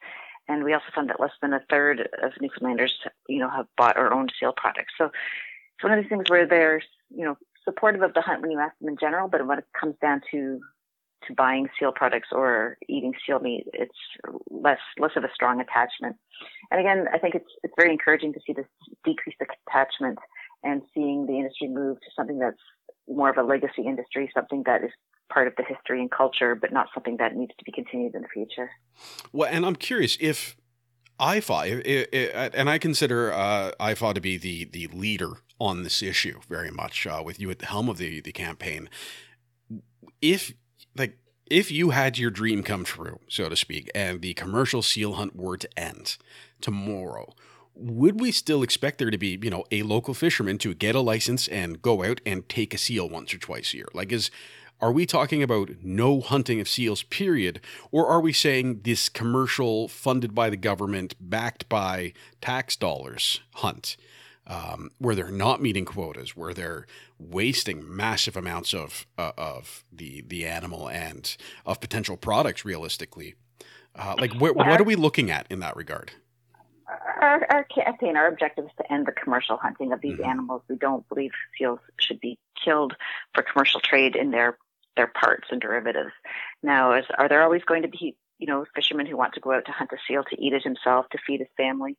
And 0.50 0.64
we 0.64 0.74
also 0.74 0.88
found 0.94 1.10
that 1.10 1.20
less 1.20 1.32
than 1.42 1.54
a 1.54 1.62
third 1.70 2.10
of 2.22 2.34
Newfoundlanders, 2.42 2.94
you 3.30 3.40
know, 3.40 3.50
have 3.50 3.68
bought 3.78 3.98
our 3.98 4.12
own 4.14 4.28
seal 4.40 4.54
products. 4.56 4.94
So 4.98 5.06
it's 5.06 5.84
one 5.84 5.94
of 5.94 6.02
these 6.02 6.10
things 6.10 6.30
where 6.30 6.48
they're, 6.48 6.82
you 7.10 7.24
know, 7.26 7.38
supportive 7.64 8.02
of 8.02 8.14
the 8.14 8.22
hunt 8.22 8.42
when 8.42 8.52
you 8.52 8.60
ask 8.60 8.78
them 8.80 8.90
in 8.90 8.98
general, 8.98 9.28
but 9.28 9.46
when 9.46 9.60
it 9.60 9.66
comes 9.80 9.96
down 10.02 10.22
to 10.32 10.60
to 11.28 11.34
buying 11.34 11.68
seal 11.80 11.92
products 11.92 12.30
or 12.32 12.78
eating 12.88 13.14
seal 13.26 13.40
meat, 13.40 13.68
it's 13.74 13.98
less 14.50 14.80
less 14.98 15.12
of 15.16 15.24
a 15.24 15.30
strong 15.34 15.62
attachment. 15.62 16.16
And 16.72 16.80
again, 16.80 17.06
I 17.14 17.18
think 17.18 17.36
it's 17.36 17.50
it's 17.64 17.74
very 17.78 17.92
encouraging 17.92 18.34
to 18.34 18.40
see 18.46 18.54
this 18.54 18.66
decreased 19.04 19.40
attachment 19.68 20.20
and 20.64 20.82
seeing 20.94 21.28
the 21.28 21.34
industry 21.34 21.68
move 21.68 21.98
to 22.02 22.08
something 22.16 22.40
that's 22.40 22.58
more 23.08 23.30
of 23.30 23.38
a 23.38 23.44
legacy 23.44 23.84
industry, 23.86 24.30
something 24.34 24.64
that 24.66 24.84
is 24.84 24.92
part 25.32 25.48
of 25.48 25.54
the 25.58 25.64
history 25.64 26.02
and 26.02 26.12
culture, 26.12 26.56
but 26.56 26.72
not 26.72 26.88
something 26.94 27.18
that 27.18 27.36
needs 27.36 27.52
to 27.58 27.64
be 27.64 27.72
continued 27.72 28.16
in 28.16 28.22
the 28.22 28.28
future. 28.28 28.72
Well, 29.32 29.50
and 29.52 29.66
I'm 29.66 29.76
curious 29.76 30.18
if 30.20 30.56
IFAW, 31.20 32.52
and 32.54 32.70
I 32.70 32.78
consider 32.78 33.34
uh, 33.34 33.72
IFAW 33.80 34.14
to 34.14 34.22
be 34.22 34.38
the 34.38 34.66
the 34.66 34.88
leader 34.88 35.32
on 35.60 35.84
this 35.84 36.04
issue 36.04 36.40
very 36.48 36.70
much, 36.70 37.08
uh, 37.08 37.22
with 37.26 37.40
you 37.40 37.50
at 37.50 37.60
the 37.60 37.66
helm 37.66 37.90
of 37.90 37.98
the 37.98 38.22
the 38.22 38.32
campaign. 38.32 38.90
If 40.22 40.54
like 40.98 41.18
if 41.50 41.72
you 41.72 41.92
had 41.92 42.18
your 42.18 42.32
dream 42.32 42.64
come 42.64 42.84
true, 42.84 43.20
so 43.28 43.50
to 43.50 43.56
speak, 43.56 43.90
and 43.96 44.22
the 44.22 44.34
commercial 44.34 44.82
seal 44.82 45.14
hunt 45.14 45.36
were 45.36 45.58
to 45.58 45.80
end 45.80 46.18
tomorrow, 46.62 47.34
would 47.74 48.20
we 48.20 48.32
still 48.32 48.64
expect 48.64 48.98
there 48.98 49.12
to 49.12 49.18
be, 49.18 49.40
you 49.42 49.50
know, 49.50 49.64
a 49.72 49.84
local 49.84 50.14
fisherman 50.14 50.58
to 50.58 50.74
get 50.74 50.96
a 50.96 51.00
license 51.00 51.48
and 51.48 51.82
go 51.82 52.04
out 52.04 52.20
and 52.26 52.50
take 52.50 52.74
a 52.74 52.78
seal 52.78 53.08
once 53.08 53.34
or 53.34 53.38
twice 53.38 53.74
a 53.74 53.78
year? 53.78 53.88
Like, 53.94 54.12
is 54.12 54.32
are 54.80 54.92
we 54.92 55.08
talking 55.08 55.42
about 55.42 55.72
no 55.82 56.22
hunting 56.22 56.60
of 56.62 56.70
seals, 56.70 57.02
period? 57.04 57.62
Or 57.92 58.08
are 58.08 58.22
we 58.22 58.32
saying 58.32 58.82
this 58.84 59.10
commercial, 59.10 59.88
funded 59.88 60.36
by 60.36 60.52
the 60.52 60.58
government, 60.58 61.16
backed 61.20 61.68
by 61.68 62.14
tax 62.42 62.76
dollars 62.76 63.42
hunt, 63.56 63.98
um, 64.48 64.92
where 64.98 65.16
they're 65.16 65.30
not 65.30 65.62
meeting 65.62 65.86
quotas, 65.86 66.36
where 66.36 66.54
they're 66.54 66.86
wasting 67.20 67.84
massive 67.96 68.36
amounts 68.36 68.74
of, 68.74 69.06
uh, 69.18 69.32
of 69.38 69.84
the, 69.92 70.24
the 70.28 70.46
animal 70.46 70.90
and 70.90 71.38
of 71.66 71.80
potential 71.80 72.18
products, 72.18 72.66
realistically? 72.66 73.36
Uh, 73.96 74.16
like, 74.20 74.34
wh- 74.34 74.56
what 74.56 74.80
are 74.80 74.84
we 74.84 74.96
looking 74.96 75.30
at 75.32 75.48
in 75.50 75.60
that 75.60 75.76
regard? 75.76 76.12
Our, 77.20 77.46
our 77.50 77.64
campaign, 77.66 78.16
our 78.16 78.28
objective 78.28 78.66
is 78.66 78.72
to 78.78 78.92
end 78.92 79.08
the 79.08 79.12
commercial 79.12 79.58
hunting 79.58 79.92
of 79.92 80.02
these 80.02 80.14
mm-hmm. 80.14 80.30
animals. 80.30 80.62
We 80.70 80.78
don't 80.78 81.08
believe 81.10 81.32
seals 81.58 81.80
should 82.00 82.20
be 82.20 82.38
killed 82.64 82.96
for 83.34 83.44
commercial 83.44 83.82
trade 83.82 84.16
in 84.16 84.32
their 84.32 84.58
their 84.96 85.08
parts 85.08 85.48
and 85.52 85.62
derivatives. 85.62 86.12
Now, 86.64 86.94
is, 86.94 87.06
are 87.18 87.30
there 87.30 87.44
always 87.44 87.64
going 87.64 87.84
to 87.84 87.88
be, 87.88 88.16
you 88.40 88.48
know, 88.48 88.66
fishermen 88.76 89.06
who 89.06 89.16
want 89.16 89.34
to 89.36 89.40
go 89.40 89.52
out 89.52 89.66
to 89.66 89.72
hunt 89.72 89.92
a 89.94 89.98
seal 90.08 90.24
to 90.24 90.42
eat 90.42 90.54
it 90.54 90.64
himself, 90.64 91.08
to 91.12 91.20
feed 91.26 91.40
his 91.40 91.50
family? 91.56 91.98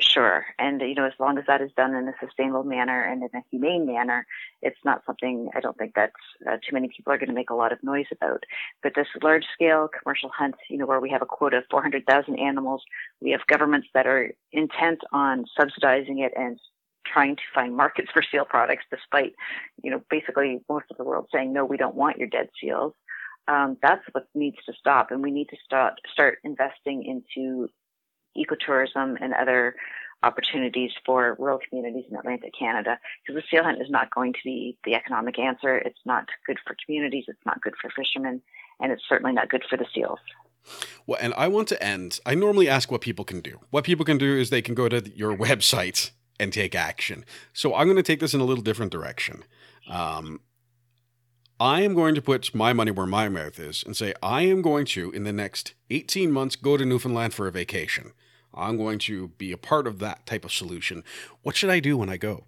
Sure. 0.00 0.44
And, 0.58 0.80
you 0.80 0.94
know, 0.94 1.06
as 1.06 1.12
long 1.20 1.38
as 1.38 1.44
that 1.46 1.60
is 1.60 1.70
done 1.76 1.94
in 1.94 2.08
a 2.08 2.14
sustainable 2.20 2.64
manner 2.64 3.00
and 3.00 3.22
in 3.22 3.28
a 3.32 3.44
humane 3.50 3.86
manner, 3.86 4.26
it's 4.60 4.78
not 4.84 5.02
something 5.06 5.50
I 5.54 5.60
don't 5.60 5.78
think 5.78 5.94
that 5.94 6.10
uh, 6.48 6.56
too 6.56 6.72
many 6.72 6.88
people 6.88 7.12
are 7.12 7.18
going 7.18 7.28
to 7.28 7.34
make 7.34 7.50
a 7.50 7.54
lot 7.54 7.72
of 7.72 7.82
noise 7.84 8.06
about. 8.10 8.42
But 8.82 8.94
this 8.96 9.06
large 9.22 9.44
scale 9.52 9.88
commercial 9.88 10.30
hunt, 10.36 10.56
you 10.68 10.78
know, 10.78 10.86
where 10.86 11.00
we 11.00 11.10
have 11.10 11.22
a 11.22 11.26
quota 11.26 11.58
of 11.58 11.64
400,000 11.70 12.38
animals, 12.40 12.82
we 13.20 13.30
have 13.30 13.46
governments 13.46 13.86
that 13.94 14.08
are 14.08 14.32
intent 14.50 14.98
on 15.12 15.44
subsidizing 15.56 16.18
it 16.18 16.32
and 16.36 16.58
trying 17.06 17.36
to 17.36 17.42
find 17.54 17.76
markets 17.76 18.08
for 18.12 18.22
seal 18.28 18.44
products, 18.44 18.84
despite, 18.90 19.34
you 19.80 19.92
know, 19.92 20.02
basically 20.10 20.60
most 20.68 20.86
of 20.90 20.96
the 20.96 21.04
world 21.04 21.28
saying, 21.32 21.52
no, 21.52 21.64
we 21.64 21.76
don't 21.76 21.94
want 21.94 22.18
your 22.18 22.28
dead 22.28 22.48
seals. 22.60 22.94
Um, 23.46 23.76
that's 23.80 24.02
what 24.10 24.26
needs 24.34 24.56
to 24.66 24.72
stop. 24.76 25.12
And 25.12 25.22
we 25.22 25.30
need 25.30 25.50
to 25.50 25.56
start, 25.64 25.94
start 26.12 26.38
investing 26.42 27.04
into 27.04 27.68
ecotourism 28.36 29.16
and 29.20 29.34
other 29.34 29.74
opportunities 30.22 30.90
for 31.04 31.36
rural 31.38 31.58
communities 31.68 32.04
in 32.10 32.16
Atlantic 32.16 32.52
Canada 32.58 32.98
because 33.22 33.40
the 33.40 33.46
seal 33.50 33.62
hunt 33.62 33.80
is 33.80 33.90
not 33.90 34.12
going 34.14 34.32
to 34.32 34.38
be 34.42 34.76
the 34.84 34.94
economic 34.94 35.38
answer. 35.38 35.76
It's 35.76 35.98
not 36.04 36.28
good 36.46 36.58
for 36.66 36.74
communities. 36.84 37.24
It's 37.28 37.44
not 37.44 37.60
good 37.60 37.74
for 37.80 37.90
fishermen 37.90 38.40
and 38.80 38.90
it's 38.90 39.02
certainly 39.08 39.32
not 39.32 39.50
good 39.50 39.64
for 39.68 39.76
the 39.76 39.86
seals. 39.94 40.18
Well, 41.06 41.18
and 41.20 41.34
I 41.36 41.48
want 41.48 41.68
to 41.68 41.82
end. 41.82 42.20
I 42.24 42.34
normally 42.34 42.68
ask 42.68 42.90
what 42.90 43.02
people 43.02 43.24
can 43.24 43.40
do. 43.40 43.60
What 43.70 43.84
people 43.84 44.04
can 44.04 44.16
do 44.16 44.36
is 44.36 44.48
they 44.48 44.62
can 44.62 44.74
go 44.74 44.88
to 44.88 45.10
your 45.14 45.36
website 45.36 46.10
and 46.40 46.52
take 46.52 46.74
action. 46.74 47.24
So 47.52 47.74
I'm 47.74 47.86
going 47.86 47.96
to 47.96 48.02
take 48.02 48.20
this 48.20 48.34
in 48.34 48.40
a 48.40 48.44
little 48.44 48.64
different 48.64 48.90
direction. 48.90 49.44
Um, 49.88 50.40
I 51.60 51.82
am 51.82 51.94
going 51.94 52.14
to 52.14 52.22
put 52.22 52.54
my 52.54 52.72
money 52.72 52.90
where 52.90 53.06
my 53.06 53.28
mouth 53.28 53.58
is 53.58 53.84
and 53.84 53.96
say, 53.96 54.12
I 54.22 54.42
am 54.42 54.60
going 54.60 54.86
to, 54.86 55.10
in 55.12 55.24
the 55.24 55.32
next 55.32 55.74
18 55.90 56.32
months, 56.32 56.56
go 56.56 56.76
to 56.76 56.84
Newfoundland 56.84 57.32
for 57.32 57.46
a 57.46 57.52
vacation. 57.52 58.12
I'm 58.52 58.76
going 58.76 58.98
to 59.00 59.28
be 59.28 59.52
a 59.52 59.56
part 59.56 59.86
of 59.86 59.98
that 60.00 60.26
type 60.26 60.44
of 60.44 60.52
solution. 60.52 61.04
What 61.42 61.56
should 61.56 61.70
I 61.70 61.80
do 61.80 61.96
when 61.96 62.08
I 62.08 62.16
go? 62.16 62.44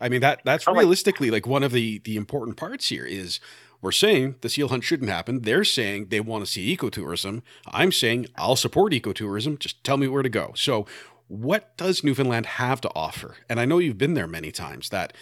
I 0.00 0.08
mean, 0.08 0.20
that 0.20 0.40
that's 0.44 0.68
oh, 0.68 0.74
realistically 0.74 1.30
like 1.30 1.46
one 1.46 1.62
of 1.62 1.72
the, 1.72 1.98
the 2.00 2.16
important 2.16 2.56
parts 2.56 2.88
here 2.88 3.06
is 3.06 3.40
we're 3.80 3.92
saying 3.92 4.36
the 4.40 4.48
seal 4.48 4.68
hunt 4.68 4.84
shouldn't 4.84 5.10
happen. 5.10 5.42
They're 5.42 5.64
saying 5.64 6.08
they 6.08 6.20
want 6.20 6.44
to 6.44 6.50
see 6.50 6.76
ecotourism. 6.76 7.42
I'm 7.68 7.92
saying 7.92 8.26
I'll 8.36 8.56
support 8.56 8.92
ecotourism. 8.92 9.58
Just 9.58 9.82
tell 9.84 9.96
me 9.96 10.08
where 10.08 10.22
to 10.22 10.28
go. 10.28 10.52
So 10.54 10.86
what 11.28 11.76
does 11.76 12.04
Newfoundland 12.04 12.46
have 12.46 12.80
to 12.82 12.90
offer? 12.94 13.36
And 13.48 13.58
I 13.58 13.64
know 13.64 13.78
you've 13.78 13.98
been 13.98 14.14
there 14.14 14.26
many 14.26 14.52
times 14.52 14.90
that 14.90 15.12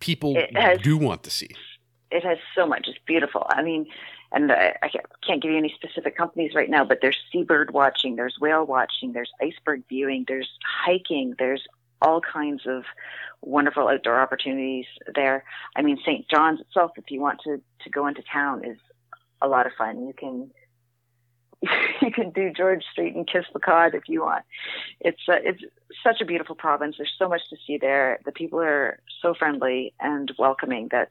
people 0.00 0.36
has, 0.54 0.78
do 0.78 0.96
want 0.96 1.22
to 1.24 1.30
see. 1.30 1.50
It 2.12 2.24
has 2.24 2.38
so 2.54 2.66
much. 2.66 2.88
It's 2.88 2.98
beautiful. 3.06 3.46
I 3.48 3.62
mean, 3.62 3.86
and 4.32 4.52
I, 4.52 4.76
I 4.82 4.90
can't 5.26 5.42
give 5.42 5.50
you 5.50 5.58
any 5.58 5.74
specific 5.74 6.16
companies 6.16 6.54
right 6.54 6.70
now, 6.70 6.84
but 6.84 6.98
there's 7.00 7.18
seabird 7.32 7.72
watching, 7.72 8.16
there's 8.16 8.38
whale 8.40 8.64
watching, 8.64 9.12
there's 9.12 9.30
iceberg 9.40 9.82
viewing, 9.88 10.24
there's 10.28 10.50
hiking, 10.84 11.34
there's 11.38 11.66
all 12.00 12.20
kinds 12.20 12.66
of 12.66 12.84
wonderful 13.40 13.88
outdoor 13.88 14.20
opportunities 14.20 14.86
there. 15.14 15.44
I 15.76 15.82
mean, 15.82 15.98
St. 16.04 16.28
John's 16.28 16.60
itself, 16.60 16.92
if 16.96 17.10
you 17.10 17.20
want 17.20 17.40
to, 17.44 17.60
to 17.84 17.90
go 17.90 18.06
into 18.06 18.22
town, 18.22 18.64
is 18.64 18.78
a 19.40 19.48
lot 19.48 19.66
of 19.66 19.72
fun. 19.76 20.06
You 20.06 20.12
can 20.12 20.50
you 22.02 22.10
can 22.10 22.30
do 22.30 22.50
George 22.50 22.84
Street 22.90 23.14
and 23.14 23.26
Kisscod 23.26 23.94
if 23.94 24.08
you 24.08 24.22
want. 24.22 24.44
It's 25.00 25.20
uh, 25.28 25.36
it's 25.42 25.62
such 26.02 26.20
a 26.20 26.24
beautiful 26.24 26.56
province. 26.56 26.96
There's 26.98 27.14
so 27.18 27.28
much 27.28 27.42
to 27.50 27.56
see 27.66 27.78
there. 27.78 28.20
The 28.24 28.32
people 28.32 28.60
are 28.60 28.98
so 29.20 29.34
friendly 29.34 29.94
and 30.00 30.32
welcoming 30.38 30.88
that 30.90 31.10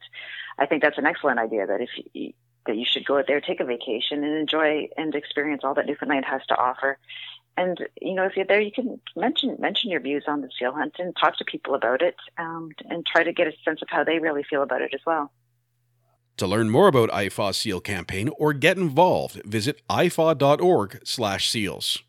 I 0.60 0.66
think 0.66 0.82
that's 0.82 0.98
an 0.98 1.06
excellent 1.06 1.40
idea. 1.40 1.68
That 1.68 1.82
if 1.82 1.90
you, 2.14 2.34
that 2.66 2.76
you 2.76 2.86
should 2.86 3.06
go 3.06 3.18
out 3.18 3.26
there, 3.28 3.40
take 3.40 3.60
a 3.60 3.66
vacation, 3.66 4.24
and 4.24 4.38
enjoy 4.38 4.90
and 4.98 5.16
experience 5.16 5.62
all 5.64 5.74
that 5.76 5.86
Newfoundland 5.86 6.26
has 6.26 6.42
to 6.48 6.56
offer. 6.56 6.98
And 7.58 7.78
you 8.02 8.14
know, 8.14 8.26
if 8.26 8.36
you're 8.36 8.46
there, 8.46 8.62
you 8.62 8.72
can 8.72 9.00
mention 9.16 9.56
mention 9.60 9.90
your 9.90 10.02
views 10.02 10.26
on 10.28 10.42
the 10.42 10.50
seal 10.58 10.74
hunt 10.74 10.96
and 11.00 11.16
talk 11.16 11.38
to 11.38 11.46
people 11.46 11.76
about 11.76 12.02
it, 12.02 12.16
um, 12.38 12.72
and 12.90 13.06
try 13.06 13.24
to 13.24 13.34
get 13.34 13.48
a 13.48 13.54
sense 13.64 13.82
of 13.82 13.88
how 13.90 14.04
they 14.04 14.20
really 14.20 14.44
feel 14.44 14.64
about 14.64 14.82
it 14.82 14.94
as 14.94 15.02
well. 15.06 15.32
To 16.38 16.48
learn 16.48 16.70
more 16.70 16.88
about 16.88 17.12
IFAW 17.12 17.54
SEAL 17.54 17.82
campaign 17.82 18.30
or 18.38 18.54
get 18.54 18.78
involved, 18.78 19.42
visit 19.46 19.82
ifaw.org/seals. 19.90 22.04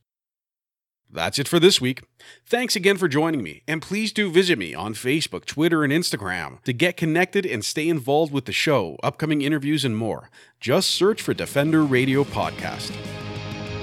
That's 1.14 1.38
it 1.38 1.46
for 1.46 1.60
this 1.60 1.78
week. 1.78 2.00
Thanks 2.46 2.74
again 2.74 2.96
for 2.96 3.06
joining 3.06 3.42
me, 3.42 3.64
and 3.68 3.82
please 3.82 4.12
do 4.12 4.30
visit 4.30 4.58
me 4.58 4.72
on 4.72 4.94
Facebook, 4.94 5.44
Twitter, 5.44 5.84
and 5.84 5.92
Instagram 5.92 6.62
to 6.62 6.72
get 6.72 6.96
connected 6.96 7.44
and 7.44 7.62
stay 7.62 7.86
involved 7.86 8.32
with 8.32 8.46
the 8.46 8.52
show, 8.52 8.96
upcoming 9.02 9.42
interviews, 9.42 9.84
and 9.84 9.94
more. 9.94 10.30
Just 10.58 10.88
search 10.88 11.20
for 11.20 11.34
Defender 11.34 11.84
Radio 11.84 12.24
Podcast. 12.24 12.96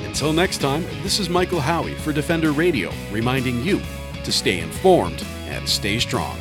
Until 0.07 0.33
next 0.33 0.57
time, 0.57 0.83
this 1.03 1.19
is 1.19 1.29
Michael 1.29 1.59
Howie 1.59 1.93
for 1.93 2.11
Defender 2.11 2.51
Radio, 2.51 2.91
reminding 3.11 3.63
you 3.63 3.79
to 4.23 4.31
stay 4.31 4.59
informed 4.59 5.23
and 5.45 5.69
stay 5.69 5.99
strong. 5.99 6.35